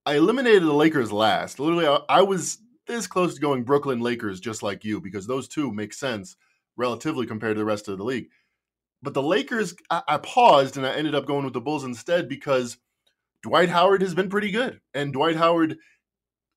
[0.05, 1.59] I eliminated the Lakers last.
[1.59, 5.47] Literally, I, I was this close to going Brooklyn Lakers, just like you, because those
[5.47, 6.37] two make sense
[6.77, 8.29] relatively compared to the rest of the league.
[9.03, 12.29] But the Lakers, I, I paused and I ended up going with the Bulls instead
[12.29, 12.77] because
[13.43, 15.77] Dwight Howard has been pretty good, and Dwight Howard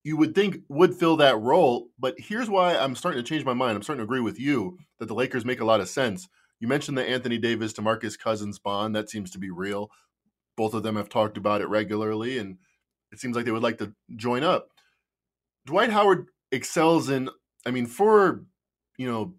[0.03, 1.89] you would think would fill that role.
[1.99, 3.77] But here's why I'm starting to change my mind.
[3.77, 6.29] I'm starting to agree with you that the Lakers make a lot of sense.
[6.59, 8.95] You mentioned the Anthony Davis to Marcus Cousins bond.
[8.95, 9.91] That seems to be real.
[10.57, 12.59] Both of them have talked about it regularly, and
[13.13, 14.69] it seems like they would like to join up.
[15.67, 17.31] Dwight Howard excels in,
[17.67, 18.45] I mean, for,
[18.99, 19.35] you know,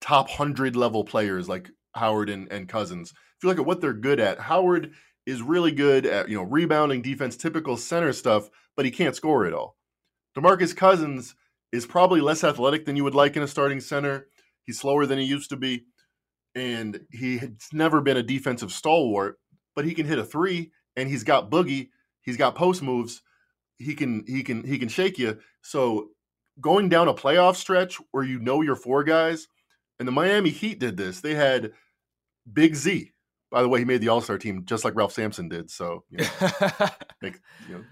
[0.00, 3.94] top 100 level players like Howard and, and Cousins, if you look at what they're
[3.94, 4.92] good at, Howard
[5.24, 9.46] is really good at, you know, rebounding defense, typical center stuff, but he can't score
[9.46, 9.76] it all.
[10.36, 11.34] DeMarcus Cousins
[11.72, 14.28] is probably less athletic than you would like in a starting center.
[14.64, 15.84] He's slower than he used to be,
[16.54, 19.38] and he's never been a defensive stalwart,
[19.74, 21.88] but he can hit a three, and he's got boogie,
[22.22, 23.22] he's got post moves,
[23.78, 25.38] he can he can he can shake you.
[25.62, 26.08] So
[26.60, 29.48] going down a playoff stretch where you know your four guys,
[29.98, 31.20] and the Miami Heat did this.
[31.20, 31.72] They had
[32.50, 33.12] Big Z.
[33.50, 35.70] By the way, he made the All Star team just like Ralph Sampson did.
[35.70, 36.24] So you know,
[37.22, 37.32] you
[37.70, 37.84] know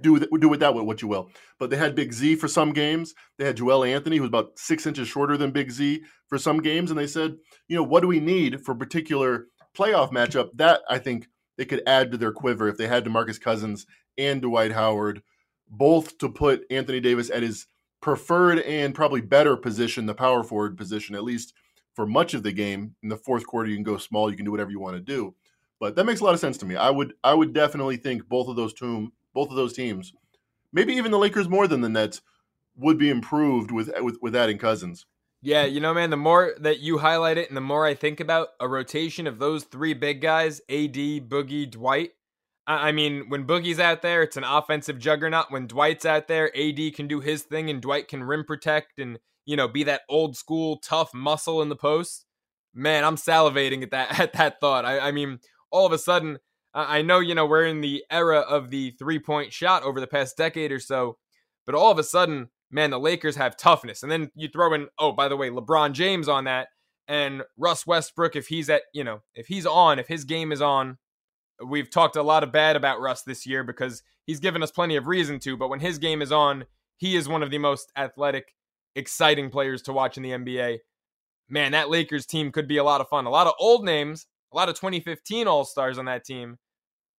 [0.00, 1.30] do with, do with that what you will.
[1.58, 3.14] But they had Big Z for some games.
[3.38, 6.60] They had Joel Anthony, who was about six inches shorter than Big Z for some
[6.60, 7.36] games, and they said,
[7.68, 10.50] you know, what do we need for a particular playoff matchup?
[10.54, 13.86] That I think they could add to their quiver if they had DeMarcus Cousins
[14.18, 15.22] and Dwight Howard,
[15.68, 17.66] both to put Anthony Davis at his
[18.00, 21.54] preferred and probably better position, the power forward position, at least
[21.94, 22.94] for much of the game.
[23.02, 25.00] In the fourth quarter, you can go small, you can do whatever you want to
[25.00, 25.34] do.
[25.78, 26.76] But that makes a lot of sense to me.
[26.76, 30.12] I would I would definitely think both of those two both of those teams,
[30.72, 32.20] maybe even the Lakers more than the Nets,
[32.76, 35.06] would be improved with with, with adding Cousins.
[35.44, 38.20] Yeah, you know, man, the more that you highlight it and the more I think
[38.20, 42.10] about a rotation of those three big guys, AD, Boogie, Dwight.
[42.64, 45.50] I mean, when Boogie's out there, it's an offensive juggernaut.
[45.50, 49.18] When Dwight's out there, AD can do his thing and Dwight can rim protect and,
[49.44, 52.24] you know, be that old school tough muscle in the post.
[52.72, 54.84] Man, I'm salivating at that at that thought.
[54.84, 55.40] I, I mean,
[55.72, 56.38] all of a sudden,
[56.74, 60.06] I know, you know, we're in the era of the three point shot over the
[60.06, 61.18] past decade or so,
[61.66, 64.02] but all of a sudden, man, the Lakers have toughness.
[64.02, 66.68] And then you throw in, oh, by the way, LeBron James on that
[67.08, 70.62] and Russ Westbrook, if he's at, you know, if he's on, if his game is
[70.62, 70.98] on,
[71.64, 74.96] we've talked a lot of bad about Russ this year because he's given us plenty
[74.96, 76.64] of reason to, but when his game is on,
[76.96, 78.54] he is one of the most athletic,
[78.94, 80.78] exciting players to watch in the NBA.
[81.48, 83.26] Man, that Lakers team could be a lot of fun.
[83.26, 86.58] A lot of old names, a lot of 2015 All Stars on that team,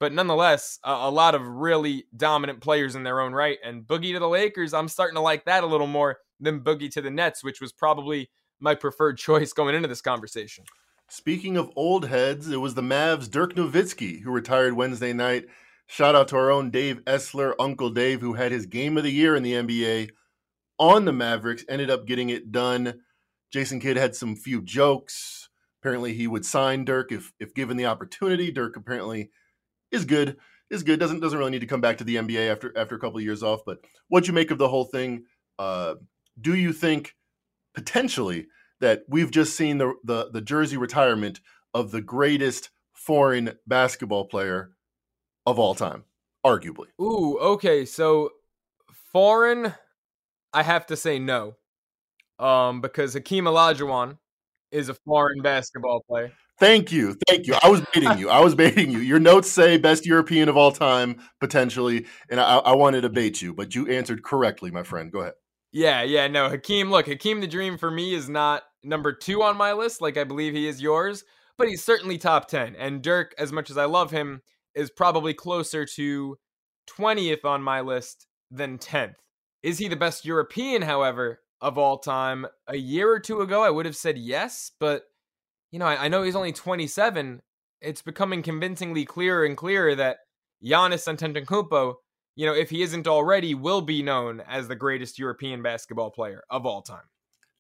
[0.04, 3.58] but nonetheless, a, a, lot of really dominant players in their own right.
[3.63, 6.92] And Boogie to the Lakers, I'm starting to like that a little more than Boogie
[6.92, 10.66] to the Nets, which was probably my preferred choice going into this conversation.
[11.08, 15.46] Speaking of old heads, it was the Mavs' Dirk Nowitzki who retired Wednesday night.
[15.88, 19.10] Shout out to our own Dave Essler, Uncle Dave, who had his game of the
[19.10, 20.10] year in the NBA
[20.78, 22.96] on the Mavericks, ended up getting it done.
[23.54, 25.48] Jason Kidd had some few jokes.
[25.82, 28.52] Apparently, he would sign Dirk if if given the opportunity.
[28.52, 29.30] Dirk apparently
[29.93, 30.38] is good.
[30.69, 30.99] Is good.
[30.99, 33.23] Doesn't doesn't really need to come back to the NBA after after a couple of
[33.23, 33.62] years off.
[33.65, 35.25] But what you make of the whole thing?
[35.60, 35.95] Uh,
[36.41, 37.15] do you think
[37.75, 38.47] potentially
[38.82, 41.39] that we've just seen the, the the jersey retirement
[41.73, 44.71] of the greatest foreign basketball player
[45.45, 46.06] of all time,
[46.45, 46.88] arguably?
[46.99, 47.86] Ooh, okay.
[47.86, 48.32] So
[49.12, 49.75] foreign,
[50.53, 51.56] I have to say no,
[52.39, 54.17] um, because Hakeem Olajuwon
[54.71, 56.32] is a foreign basketball player.
[56.60, 57.18] Thank you.
[57.28, 57.56] Thank you.
[57.62, 58.30] I was baiting you.
[58.30, 59.00] I was baiting you.
[59.00, 62.06] Your notes say best European of all time, potentially.
[62.30, 65.12] And I, I wanted to bait you, but you answered correctly, my friend.
[65.12, 65.34] Go ahead.
[65.72, 66.50] Yeah, yeah, no.
[66.50, 70.18] Hakeem, look, Hakeem the Dream for me is not number two on my list, like
[70.18, 71.24] I believe he is yours,
[71.58, 72.76] but he's certainly top 10.
[72.76, 74.42] And Dirk, as much as I love him,
[74.76, 76.38] is probably closer to
[76.96, 79.16] 20th on my list than 10th.
[79.63, 82.46] Is he the best European, however, of all time?
[82.68, 85.04] A year or two ago, I would have said yes, but,
[85.73, 87.41] you know, I, I know he's only 27.
[87.81, 90.17] It's becoming convincingly clearer and clearer that
[90.63, 91.95] Giannis Antetokounmpo,
[92.36, 96.43] you know, if he isn't already, will be known as the greatest European basketball player
[96.51, 97.05] of all time.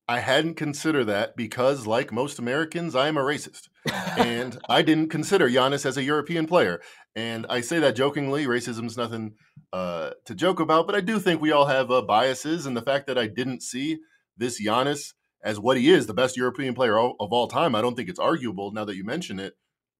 [0.07, 3.69] I hadn't considered that because, like most Americans, I am a racist.
[4.17, 6.81] and I didn't consider Giannis as a European player.
[7.15, 8.45] And I say that jokingly.
[8.45, 9.33] Racism's nothing
[9.71, 12.67] uh, to joke about, but I do think we all have uh, biases.
[12.67, 13.97] And the fact that I didn't see
[14.37, 15.13] this Giannis
[15.43, 18.19] as what he is, the best European player of all time, I don't think it's
[18.19, 19.55] arguable now that you mention it.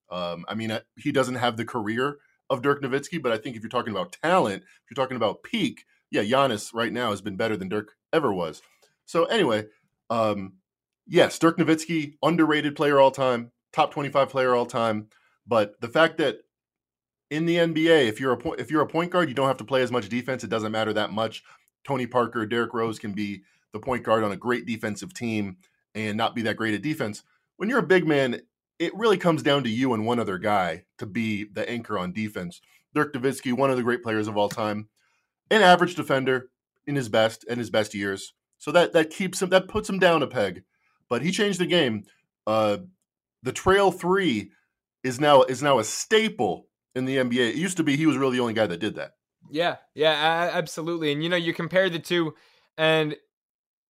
[0.10, 2.18] Um, I mean, uh, he doesn't have the career
[2.50, 5.44] of Dirk Nowitzki, but I think if you're talking about talent, if you're talking about
[5.44, 8.62] peak, yeah, Giannis right now has been better than Dirk ever was.
[9.06, 9.66] So anyway,
[10.10, 10.54] um,
[11.08, 15.08] yes, Dirk Nowitzki, underrated player all time, top 25 player all time.
[15.46, 16.38] But the fact that
[17.30, 19.58] in the NBA, if you're a point, if you're a point guard, you don't have
[19.58, 20.44] to play as much defense.
[20.44, 21.44] It doesn't matter that much.
[21.84, 25.58] Tony Parker, Derrick Rose can be the point guard on a great defensive team
[25.94, 27.24] and not be that great at defense.
[27.58, 28.42] When you're a big man,
[28.80, 32.14] it really comes down to you and one other guy to be the anchor on
[32.14, 32.62] defense.
[32.94, 34.88] Dirk Nowitzki, one of the great players of all time,
[35.50, 36.50] an average defender
[36.86, 38.34] in his best and his best years.
[38.58, 40.64] So that that keeps him that puts him down a peg.
[41.10, 42.06] But he changed the game.
[42.48, 42.78] Uh,
[43.42, 44.52] the trail three
[45.04, 47.50] is now is now a staple in the NBA.
[47.50, 49.16] It used to be he was really the only guy that did that.
[49.50, 51.12] Yeah, yeah, absolutely.
[51.12, 52.36] And you know, you compare the two,
[52.78, 53.16] and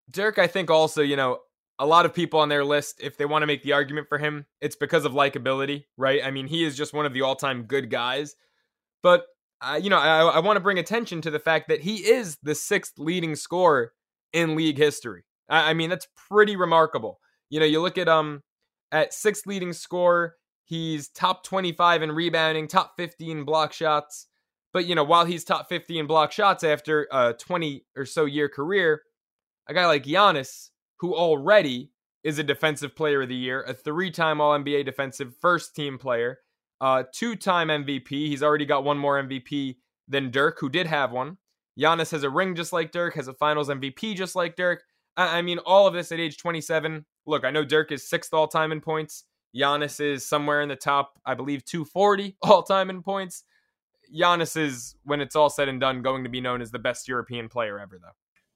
[0.10, 1.39] Dirk, I think also, you know,
[1.80, 4.18] a lot of people on their list, if they want to make the argument for
[4.18, 6.22] him, it's because of likability, right?
[6.24, 8.36] I mean, he is just one of the all-time good guys.
[9.02, 9.26] But
[9.62, 12.38] uh, you know, I, I want to bring attention to the fact that he is
[12.44, 13.94] the sixth leading scorer
[14.34, 15.24] in league history.
[15.50, 17.20] I, I mean, that's pretty remarkable.
[17.50, 18.44] You know, you look at um
[18.92, 20.36] at sixth leading scorer,
[20.66, 24.28] He's top 25 in rebounding, top 15 block shots.
[24.72, 28.26] But, you know, while he's top 50 in block shots after a 20 or so
[28.26, 29.02] year career,
[29.67, 31.91] a guy like Giannis, who already
[32.23, 35.97] is a defensive player of the year, a three time All NBA defensive first team
[35.97, 36.39] player,
[36.82, 38.10] uh, two time MVP.
[38.10, 41.38] He's already got one more MVP than Dirk, who did have one.
[41.80, 44.84] Giannis has a ring just like Dirk, has a finals MVP just like Dirk.
[45.17, 47.06] I, I mean, all of this at age 27.
[47.26, 49.26] Look, I know Dirk is sixth all time in points.
[49.56, 53.43] Giannis is somewhere in the top, I believe, 240 all time in points.
[54.13, 57.08] Giannis is, when it's all said and done, going to be known as the best
[57.08, 58.15] European player ever, though.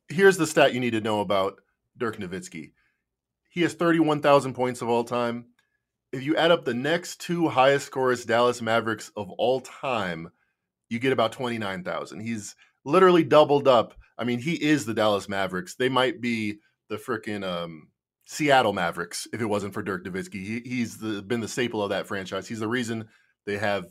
[0.10, 1.60] Here's the stat you need to know about
[1.98, 2.72] Dirk Nowitzki.
[3.50, 5.48] He has 31,000 points of all time.
[6.14, 10.30] If you add up the next two highest scorers Dallas Mavericks of all time,
[10.90, 12.22] you get about 29,000.
[12.22, 13.96] He's literally doubled up.
[14.18, 15.76] I mean, he is the Dallas Mavericks.
[15.76, 17.90] They might be the freaking um,
[18.26, 20.34] Seattle Mavericks if it wasn't for Dirk Nowitzki.
[20.34, 22.48] He, he's the, been the staple of that franchise.
[22.48, 23.08] He's the reason
[23.46, 23.88] they have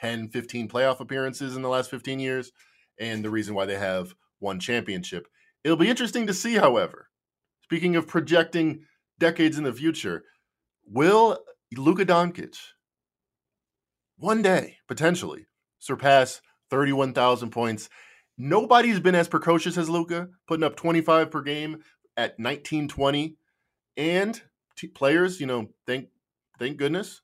[0.00, 2.52] 10, 15 playoff appearances in the last 15 years
[2.98, 5.28] and the reason why they have one championship.
[5.64, 7.08] It'll be interesting to see, however,
[7.62, 8.84] speaking of projecting
[9.18, 10.24] decades in the future,
[10.84, 11.38] will
[11.76, 12.58] Luka Doncic
[14.16, 15.46] one day potentially
[15.78, 17.88] surpass 31,000 points?
[18.36, 21.82] Nobody's been as precocious as Luka, putting up 25 per game
[22.16, 23.36] at 1920
[23.96, 24.42] and
[24.76, 26.08] t- players, you know, thank
[26.58, 27.21] thank goodness.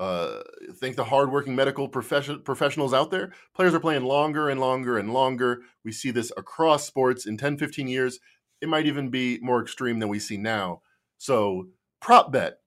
[0.00, 0.42] Uh,
[0.76, 3.34] thank the hardworking medical profession- professionals out there.
[3.54, 5.60] Players are playing longer and longer and longer.
[5.84, 8.18] We see this across sports in 10, 15 years.
[8.62, 10.80] It might even be more extreme than we see now.
[11.18, 11.68] So,
[12.00, 12.60] prop bet.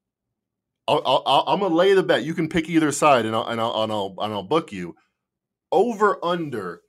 [0.88, 2.24] i am gonna lay the bet.
[2.24, 4.96] You can pick either side, and I'll and I'll and I'll, and I'll book you
[5.72, 6.82] over under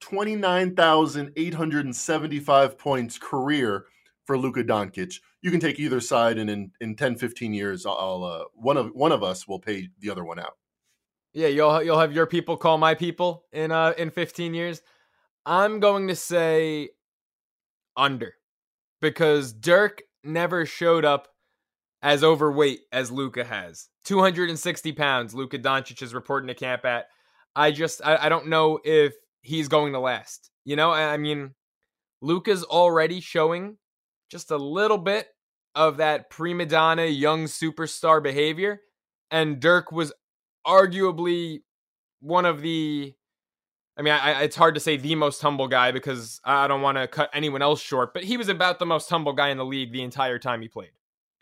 [0.00, 3.84] twenty nine thousand eight hundred and seventy five points career
[4.26, 5.20] for Luka Doncic.
[5.42, 8.94] You can take either side, and in, in 10, 15 years, I'll uh, one of
[8.94, 10.56] one of us will pay the other one out.
[11.34, 14.82] Yeah, you'll you'll have your people call my people in uh in 15 years.
[15.44, 16.90] I'm going to say
[17.96, 18.34] under
[19.00, 21.28] because Dirk never showed up
[22.02, 23.88] as overweight as Luka has.
[24.04, 27.06] 260 pounds, Luka Doncic is reporting to camp at.
[27.56, 30.50] I just I, I don't know if he's going to last.
[30.64, 31.54] You know, I, I mean,
[32.20, 33.78] Luka's already showing
[34.30, 35.28] just a little bit
[35.74, 38.80] of that prima donna young superstar behavior.
[39.30, 40.12] And Dirk was
[40.66, 41.60] arguably
[42.20, 43.14] one of the
[43.96, 46.96] I mean, I, it's hard to say the most humble guy because I don't want
[46.96, 49.66] to cut anyone else short, but he was about the most humble guy in the
[49.66, 50.92] league the entire time he played.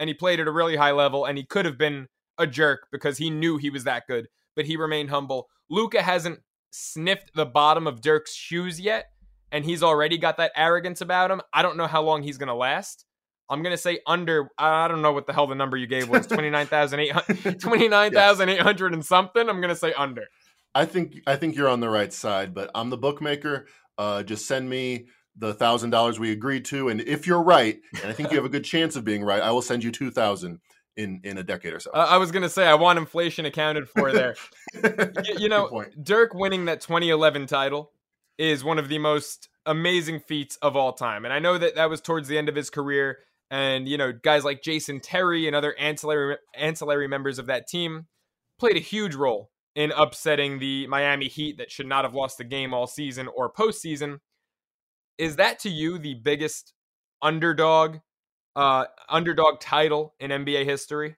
[0.00, 2.88] And he played at a really high level, and he could have been a jerk
[2.90, 5.48] because he knew he was that good, but he remained humble.
[5.68, 6.40] Luka hasn't
[6.70, 9.10] sniffed the bottom of Dirk's shoes yet,
[9.52, 11.40] and he's already got that arrogance about him.
[11.52, 13.04] I don't know how long he's going to last.
[13.50, 16.08] I'm going to say under, I don't know what the hell the number you gave
[16.08, 19.48] was 29,800 29, and something.
[19.48, 20.26] I'm going to say under.
[20.74, 23.66] I think I think you're on the right side, but I'm the bookmaker.
[23.98, 28.10] Uh, just send me the thousand dollars we agreed to, and if you're right, and
[28.10, 30.12] I think you have a good chance of being right, I will send you two
[30.12, 30.60] thousand
[30.96, 31.90] in in a decade or so.
[31.92, 34.36] Uh, I was gonna say I want inflation accounted for there.
[34.74, 37.90] you, you know, Dirk winning that 2011 title
[38.38, 41.24] is one of the most amazing feats of all time.
[41.24, 43.18] And I know that that was towards the end of his career.
[43.50, 48.06] And, you know, guys like Jason Terry and other ancillary ancillary members of that team
[48.58, 52.44] played a huge role in upsetting the Miami Heat that should not have lost the
[52.44, 54.20] game all season or postseason.
[55.18, 56.72] Is that to you the biggest
[57.22, 57.98] underdog
[58.56, 61.16] uh underdog title in NBA history?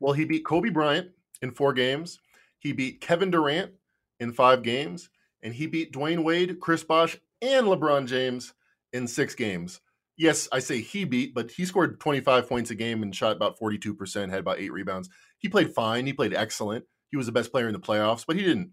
[0.00, 1.10] Well, he beat Kobe Bryant
[1.40, 2.18] in 4 games.
[2.58, 3.72] He beat Kevin Durant
[4.20, 5.08] in 5 games
[5.42, 8.54] and he beat Dwyane Wade, Chris Bosh, and LeBron James
[8.92, 9.80] in six games.
[10.16, 13.58] Yes, I say he beat, but he scored 25 points a game and shot about
[13.58, 15.10] 42%, had about eight rebounds.
[15.38, 16.06] He played fine.
[16.06, 16.86] He played excellent.
[17.10, 18.70] He was the best player in the playoffs, but he didn't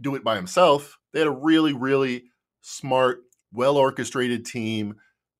[0.00, 0.98] do it by himself.
[1.12, 2.24] They had a really, really
[2.60, 3.20] smart,
[3.52, 4.96] well orchestrated team.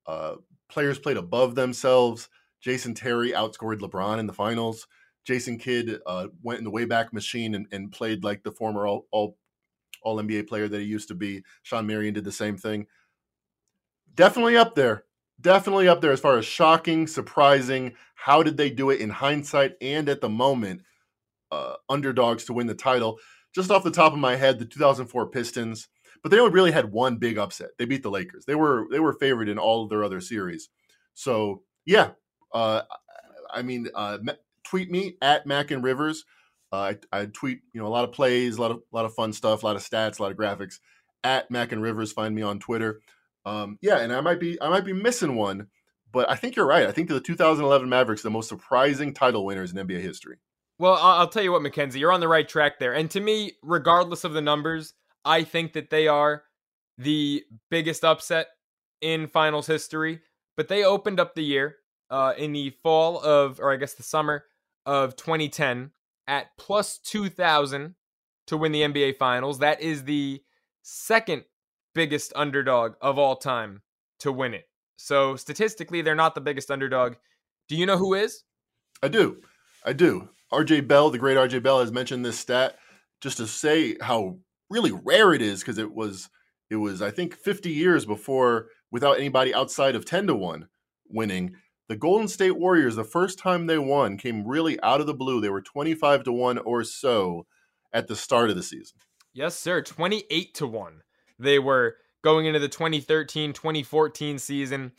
[0.07, 0.35] Uh,
[0.69, 2.29] players played above themselves.
[2.61, 4.87] Jason Terry outscored LeBron in the finals.
[5.25, 9.05] Jason Kidd uh, went in the Wayback Machine and, and played like the former all,
[9.11, 9.37] all
[10.01, 11.43] all NBA player that he used to be.
[11.61, 12.87] Shawn Marion did the same thing.
[14.15, 15.03] Definitely up there.
[15.41, 17.93] Definitely up there as far as shocking, surprising.
[18.15, 20.81] How did they do it in hindsight and at the moment?
[21.51, 23.17] Uh, underdogs to win the title.
[23.55, 25.87] Just off the top of my head, the 2004 Pistons,
[26.21, 27.69] but they only really had one big upset.
[27.77, 28.45] They beat the Lakers.
[28.45, 30.69] They were they were favored in all of their other series.
[31.15, 32.11] So yeah,
[32.53, 32.81] uh,
[33.51, 34.19] I mean, uh,
[34.63, 36.25] tweet me at Mac and Rivers.
[36.71, 39.05] Uh, I, I, tweet, you know, a lot of plays, a lot of a lot
[39.05, 40.79] of fun stuff, a lot of stats, a lot of graphics.
[41.23, 43.01] At Mac and Rivers, find me on Twitter.
[43.45, 45.67] Um, yeah, and I might be I might be missing one,
[46.11, 46.87] but I think you're right.
[46.87, 50.37] I think the 2011 Mavericks the most surprising title winners in NBA history.
[50.77, 52.93] Well, I'll tell you what, Mackenzie, you're on the right track there.
[52.93, 54.93] And to me, regardless of the numbers,
[55.25, 56.43] I think that they are
[56.97, 58.47] the biggest upset
[59.01, 60.21] in finals history.
[60.55, 61.77] But they opened up the year
[62.09, 64.45] uh, in the fall of, or I guess the summer
[64.85, 65.91] of 2010
[66.27, 67.95] at plus 2,000
[68.47, 69.59] to win the NBA Finals.
[69.59, 70.41] That is the
[70.81, 71.43] second
[71.93, 73.81] biggest underdog of all time
[74.19, 74.65] to win it.
[74.97, 77.15] So statistically, they're not the biggest underdog.
[77.67, 78.43] Do you know who is?
[79.01, 79.37] I do.
[79.85, 80.29] I do.
[80.51, 82.75] RJ Bell, the great RJ Bell, has mentioned this stat
[83.21, 86.29] just to say how really rare it is because it was
[86.69, 90.67] it was I think 50 years before without anybody outside of 10 to 1
[91.07, 91.55] winning
[91.89, 95.41] the Golden State Warriors, the first time they won, came really out of the blue.
[95.41, 97.47] They were 25 to 1 or so
[97.91, 98.99] at the start of the season.
[99.33, 99.81] Yes, sir.
[99.81, 101.01] 28 to 1.
[101.39, 104.91] They were going into the 2013 2014 season.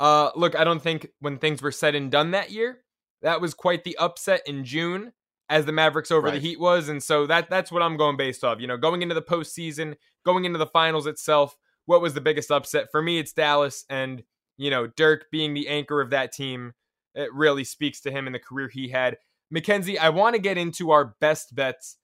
[0.00, 2.80] Uh, look, I don't think when things were said and done that year,
[3.22, 5.12] that was quite the upset in June
[5.48, 6.34] as the Mavericks over right.
[6.34, 6.88] the Heat was.
[6.88, 8.60] And so that that's what I'm going based off.
[8.60, 12.50] You know, going into the postseason, going into the finals itself, what was the biggest
[12.50, 12.90] upset?
[12.90, 13.84] For me, it's Dallas.
[13.88, 14.22] And
[14.56, 16.72] you know, Dirk being the anchor of that team,
[17.14, 19.18] it really speaks to him and the career he had.
[19.50, 21.96] Mackenzie, I want to get into our best bets,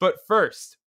[0.00, 0.77] but first,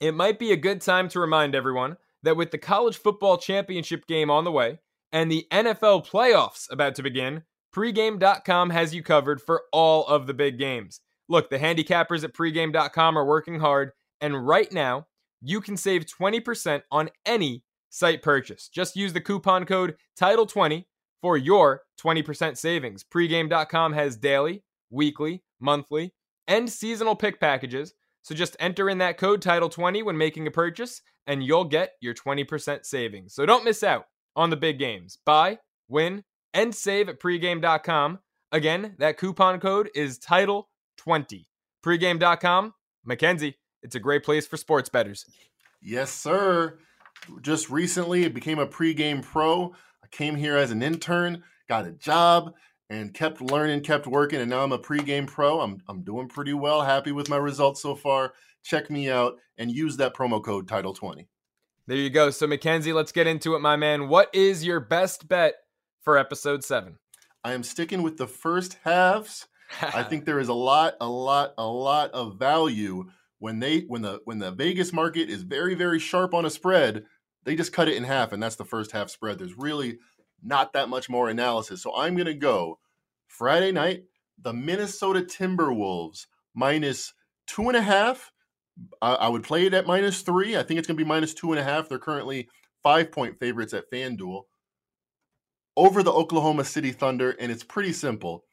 [0.00, 4.06] it might be a good time to remind everyone that with the college football championship
[4.06, 4.78] game on the way
[5.12, 7.42] and the NFL playoffs about to begin,
[7.74, 11.00] pregame.com has you covered for all of the big games.
[11.28, 15.06] Look, the handicappers at pregame.com are working hard, and right now,
[15.40, 18.68] you can save 20% on any site purchase.
[18.68, 20.84] Just use the coupon code TITLE20
[21.20, 23.04] for your 20% savings.
[23.04, 26.12] Pregame.com has daily, weekly, monthly,
[26.46, 27.94] and seasonal pick packages.
[28.22, 32.14] So just enter in that code TITLE20 when making a purchase, and you'll get your
[32.14, 33.34] 20% savings.
[33.34, 34.06] So don't miss out
[34.36, 35.18] on the big games.
[35.24, 35.58] Buy,
[35.88, 38.18] win, and save at pregame.com.
[38.52, 41.46] Again, that coupon code is TITLE20.
[41.84, 45.24] Pregame.com, Mackenzie, it's a great place for sports bettors.
[45.80, 46.78] Yes, sir
[47.40, 49.74] just recently it became a pregame pro.
[50.02, 52.54] I came here as an intern, got a job,
[52.90, 55.60] and kept learning, kept working, and now I'm a pregame pro.
[55.60, 58.34] I'm I'm doing pretty well, happy with my results so far.
[58.62, 61.26] Check me out and use that promo code title 20.
[61.86, 62.30] There you go.
[62.30, 64.08] So Mackenzie, let's get into it, my man.
[64.08, 65.54] What is your best bet
[66.02, 66.98] for episode 7?
[67.42, 69.46] I am sticking with the first halves.
[69.80, 73.04] I think there is a lot, a lot, a lot of value
[73.38, 77.04] when they when the when the Vegas market is very very sharp on a spread,
[77.44, 79.38] they just cut it in half, and that's the first half spread.
[79.38, 79.98] There's really
[80.42, 81.82] not that much more analysis.
[81.82, 82.78] So I'm gonna go
[83.28, 84.04] Friday night,
[84.40, 87.12] the Minnesota Timberwolves minus
[87.46, 88.32] two and a half.
[89.02, 90.56] I, I would play it at minus three.
[90.56, 91.88] I think it's gonna be minus two and a half.
[91.88, 92.48] They're currently
[92.82, 94.42] five point favorites at FanDuel
[95.76, 98.44] over the Oklahoma City Thunder, and it's pretty simple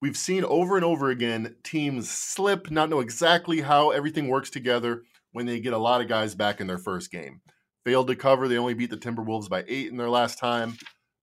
[0.00, 5.02] we've seen over and over again teams slip, not know exactly how everything works together
[5.32, 7.40] when they get a lot of guys back in their first game.
[7.84, 8.48] Failed to cover.
[8.48, 10.76] They only beat the Timberwolves by eight in their last time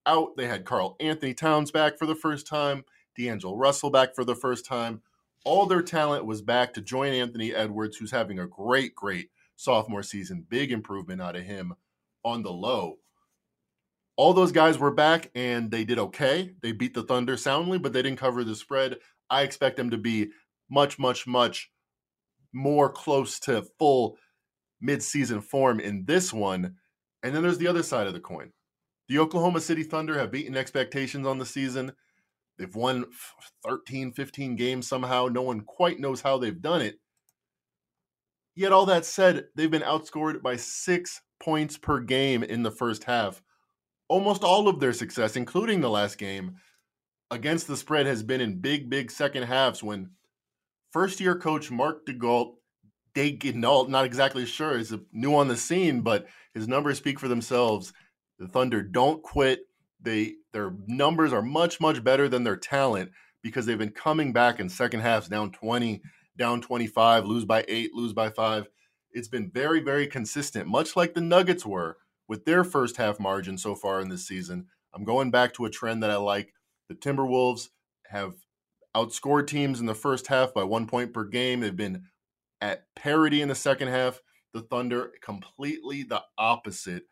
[0.08, 0.38] out.
[0.38, 2.86] They had Karl-Anthony Towns back for the first time,
[3.18, 5.02] D'Angelo Russell back for the first time.
[5.44, 10.04] All their talent was back to join Anthony Edwards, who's having a great, great sophomore
[10.04, 10.46] season.
[10.50, 11.74] Big improvement out of him
[12.24, 12.98] on the low
[14.18, 16.52] all those guys were back and they did okay.
[16.62, 18.98] They beat the Thunder soundly, but they didn't cover the spread.
[19.30, 20.32] I expect them to be
[20.70, 21.72] much, much, much
[22.52, 24.18] more close to full
[24.84, 26.76] midseason form in this one.
[27.24, 28.52] And then there's the other side of the coin.
[29.08, 31.94] The Oklahoma City Thunder have beaten expectations on the season.
[32.58, 33.06] They've won
[33.66, 35.28] 13, 15 games somehow.
[35.28, 37.00] No one quite knows how they've done it.
[38.56, 43.04] Yet, all that said, they've been outscored by six points per game in the first
[43.04, 43.42] half
[44.08, 46.58] almost all of their success, including the last game,
[47.32, 50.10] against the spread has been in big, big second halves when
[50.92, 52.56] first year coach Mark DeGault
[53.16, 54.78] Daigneault, not exactly sure.
[54.78, 57.92] He's new on the scene, but his numbers speak for themselves.
[58.40, 59.62] The Thunder don't quit.
[60.02, 63.12] They their numbers are much much better than their talent
[63.42, 66.02] because they've been coming back in second halves down 20,
[66.38, 68.68] down 25, lose by 8, lose by 5.
[69.12, 73.58] It's been very very consistent, much like the Nuggets were with their first half margin
[73.58, 74.68] so far in this season.
[74.94, 76.54] I'm going back to a trend that I like.
[76.90, 77.70] The Timberwolves
[78.08, 78.36] have
[78.96, 81.62] outscored teams in the first half by 1 point per game.
[81.62, 82.04] They've been
[82.62, 84.22] at parity in the second half.
[84.54, 87.04] The Thunder completely the opposite.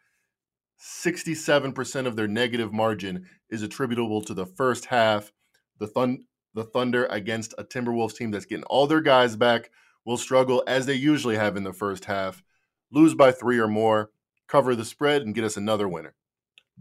[0.85, 5.31] 67% of their negative margin is attributable to the first half.
[5.79, 6.19] The
[6.53, 9.71] the Thunder against a Timberwolves team that's getting all their guys back
[10.05, 12.43] will struggle as they usually have in the first half,
[12.91, 14.11] lose by 3 or more,
[14.47, 16.13] cover the spread and get us another winner.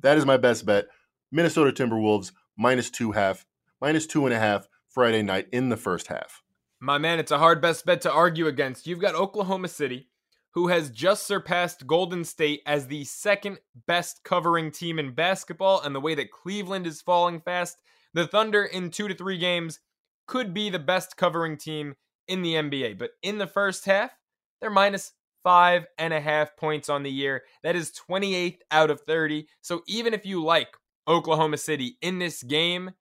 [0.01, 0.85] That is my best bet.
[1.33, 3.47] Minnesota Timberwolves minus two half,
[3.81, 6.43] minus two and a half Friday night in the first half.
[6.79, 8.87] My man, it's a hard best bet to argue against.
[8.87, 10.09] You've got Oklahoma City,
[10.55, 15.95] who has just surpassed Golden State as the second best covering team in basketball, and
[15.95, 17.79] the way that Cleveland is falling fast,
[18.13, 19.81] the Thunder in two to three games
[20.27, 21.97] could be the best covering team
[22.29, 22.99] in the NBA.
[22.99, 24.13] But in the first half,
[24.61, 27.43] they're minus five and a half points on the year.
[27.63, 29.47] That is 28th out of 30.
[29.61, 30.69] So even if you like
[31.07, 32.93] Oklahoma City in this game,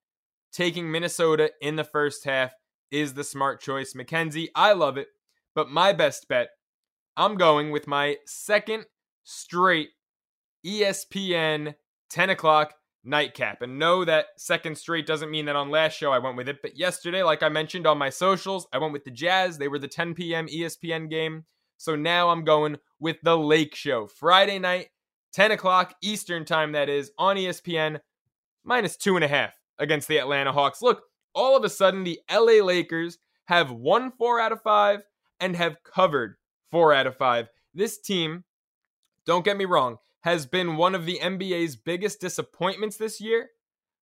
[0.52, 2.52] taking Minnesota in the first half
[2.92, 3.96] is the smart choice.
[3.96, 5.08] Mackenzie, I love it.
[5.56, 6.50] But my best bet,
[7.16, 8.86] I'm going with my second
[9.24, 9.90] straight
[10.66, 11.76] ESPN
[12.10, 13.62] 10 o'clock nightcap.
[13.62, 16.62] And know that second straight doesn't mean that on last show I went with it.
[16.62, 19.58] But yesterday, like I mentioned on my socials, I went with the Jazz.
[19.58, 20.48] They were the 10 p.m.
[20.48, 21.46] ESPN game.
[21.78, 24.08] So now I'm going with the Lake Show.
[24.08, 24.88] Friday night,
[25.34, 28.00] 10 o'clock Eastern time, that is, on ESPN,
[28.64, 30.82] minus two and a half against the Atlanta Hawks.
[30.82, 31.02] Look,
[31.36, 35.02] all of a sudden the LA Lakers have won four out of five
[35.40, 36.36] and have covered
[36.74, 37.50] four out of five.
[37.76, 38.46] This team,
[39.28, 43.52] don't get me wrong, has been one of the NBA's biggest disappointments this year,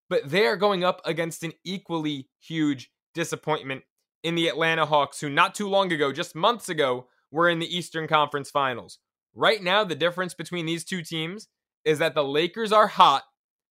[0.10, 3.84] but they are going up against an equally huge disappointment
[4.24, 7.78] in the Atlanta Hawks, who not too long ago, just months ago, were in the
[7.78, 9.00] Eastern Conference Finals.
[9.36, 11.50] Right now, the difference between these two teams
[11.84, 13.24] is that the Lakers are hot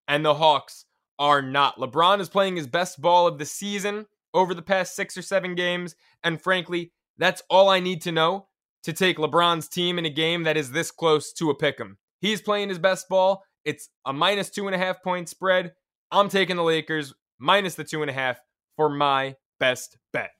[0.08, 0.84] and the Hawks
[1.18, 1.78] are not.
[1.78, 5.54] LeBron is playing his best ball of the season over the past six or seven
[5.54, 5.94] games.
[6.22, 8.48] And frankly, that's all I need to know
[8.84, 11.98] to take LeBron's team in a game that is this close to a pick 'em.
[12.20, 13.42] He's playing his best ball.
[13.64, 15.74] It's a minus two and a half point spread.
[16.10, 18.40] I'm taking the Lakers minus the two and a half
[18.76, 20.30] for my best bet.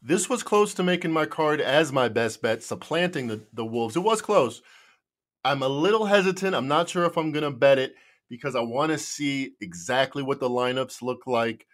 [0.00, 3.96] This was close to making my card as my best bet, supplanting the, the Wolves.
[3.96, 4.62] It was close.
[5.44, 6.54] I'm a little hesitant.
[6.54, 7.94] I'm not sure if I'm going to bet it
[8.28, 11.66] because I want to see exactly what the lineups look like.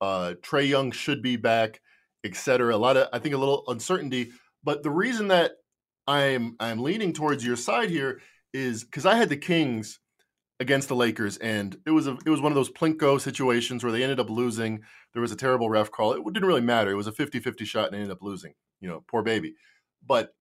[0.00, 1.80] Uh, Trae Young should be back,
[2.24, 2.74] etc.
[2.74, 4.32] A lot of, I think, a little uncertainty.
[4.66, 5.52] But the reason that
[6.08, 8.20] I'm I'm leaning towards your side here
[8.52, 10.00] is because I had the Kings
[10.58, 13.92] against the Lakers, and it was a it was one of those plinko situations where
[13.92, 14.80] they ended up losing.
[15.12, 16.14] There was a terrible ref call.
[16.14, 16.90] It didn't really matter.
[16.90, 18.54] It was a 50-50 shot and ended up losing.
[18.80, 19.54] You know, poor baby.
[20.04, 20.34] But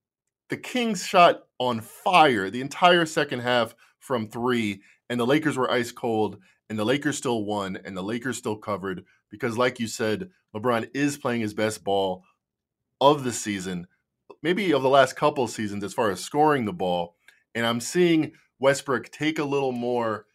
[0.49, 5.71] the Kings shot on fire the entire second half from three, and the Lakers were
[5.71, 9.87] ice cold, and the Lakers still won, and the Lakers still covered because, like you
[9.87, 12.23] said, LeBron is playing his best ball
[12.99, 13.87] of the season,
[14.45, 17.15] maybe of the last couple seasons as far as scoring the ball.
[17.55, 20.27] And I'm seeing Westbrook take a little more.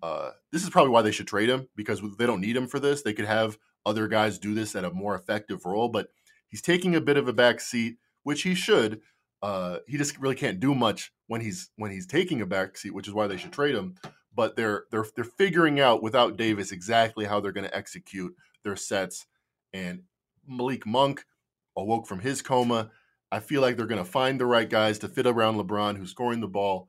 [0.00, 2.78] Uh, this is probably why they should trade him because they don't need him for
[2.78, 3.02] this.
[3.02, 6.10] They could have other guys do this at a more effective role, but
[6.46, 9.00] he's taking a bit of a back seat, which he should.
[9.42, 12.94] Uh, he just really can't do much when he's when he's taking a back seat,
[12.94, 13.96] which is why they should trade him.
[14.32, 18.76] But they're they're they're figuring out without Davis exactly how they're going to execute their
[18.76, 19.26] sets.
[19.72, 20.02] And
[20.46, 21.24] Malik Monk
[21.76, 22.92] awoke from his coma.
[23.30, 26.10] I feel like they're going to find the right guys to fit around LeBron, who's
[26.10, 26.88] scoring the ball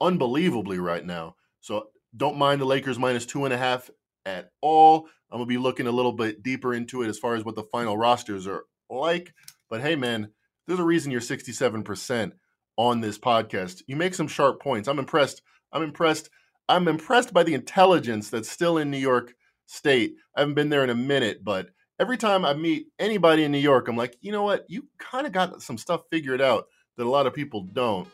[0.00, 1.36] unbelievably right now.
[1.60, 3.90] So don't mind the Lakers minus two and a half
[4.26, 5.08] at all.
[5.30, 7.64] I'm gonna be looking a little bit deeper into it as far as what the
[7.64, 9.32] final rosters are like.
[9.68, 10.30] But hey, man,
[10.66, 12.32] there's a reason you're 67%
[12.76, 13.82] on this podcast.
[13.86, 14.88] You make some sharp points.
[14.88, 15.42] I'm impressed.
[15.72, 16.30] I'm impressed.
[16.68, 19.34] I'm impressed by the intelligence that's still in New York
[19.66, 20.14] State.
[20.36, 23.58] I haven't been there in a minute, but every time I meet anybody in New
[23.58, 24.64] York, I'm like, you know what?
[24.68, 26.66] You kind of got some stuff figured out
[26.96, 28.08] that a lot of people don't.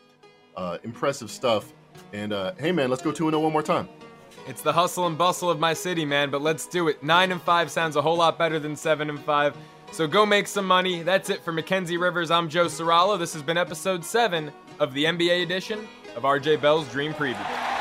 [0.57, 1.73] Uh, impressive stuff.
[2.13, 3.89] And uh, hey, man, let's go 2 0 one more time.
[4.47, 7.03] It's the hustle and bustle of my city, man, but let's do it.
[7.03, 9.57] 9 and 5 sounds a whole lot better than 7 and 5.
[9.93, 11.03] So go make some money.
[11.03, 12.31] That's it for Mackenzie Rivers.
[12.31, 13.19] I'm Joe Ceraulo.
[13.19, 17.80] This has been episode 7 of the NBA edition of RJ Bell's Dream Preview.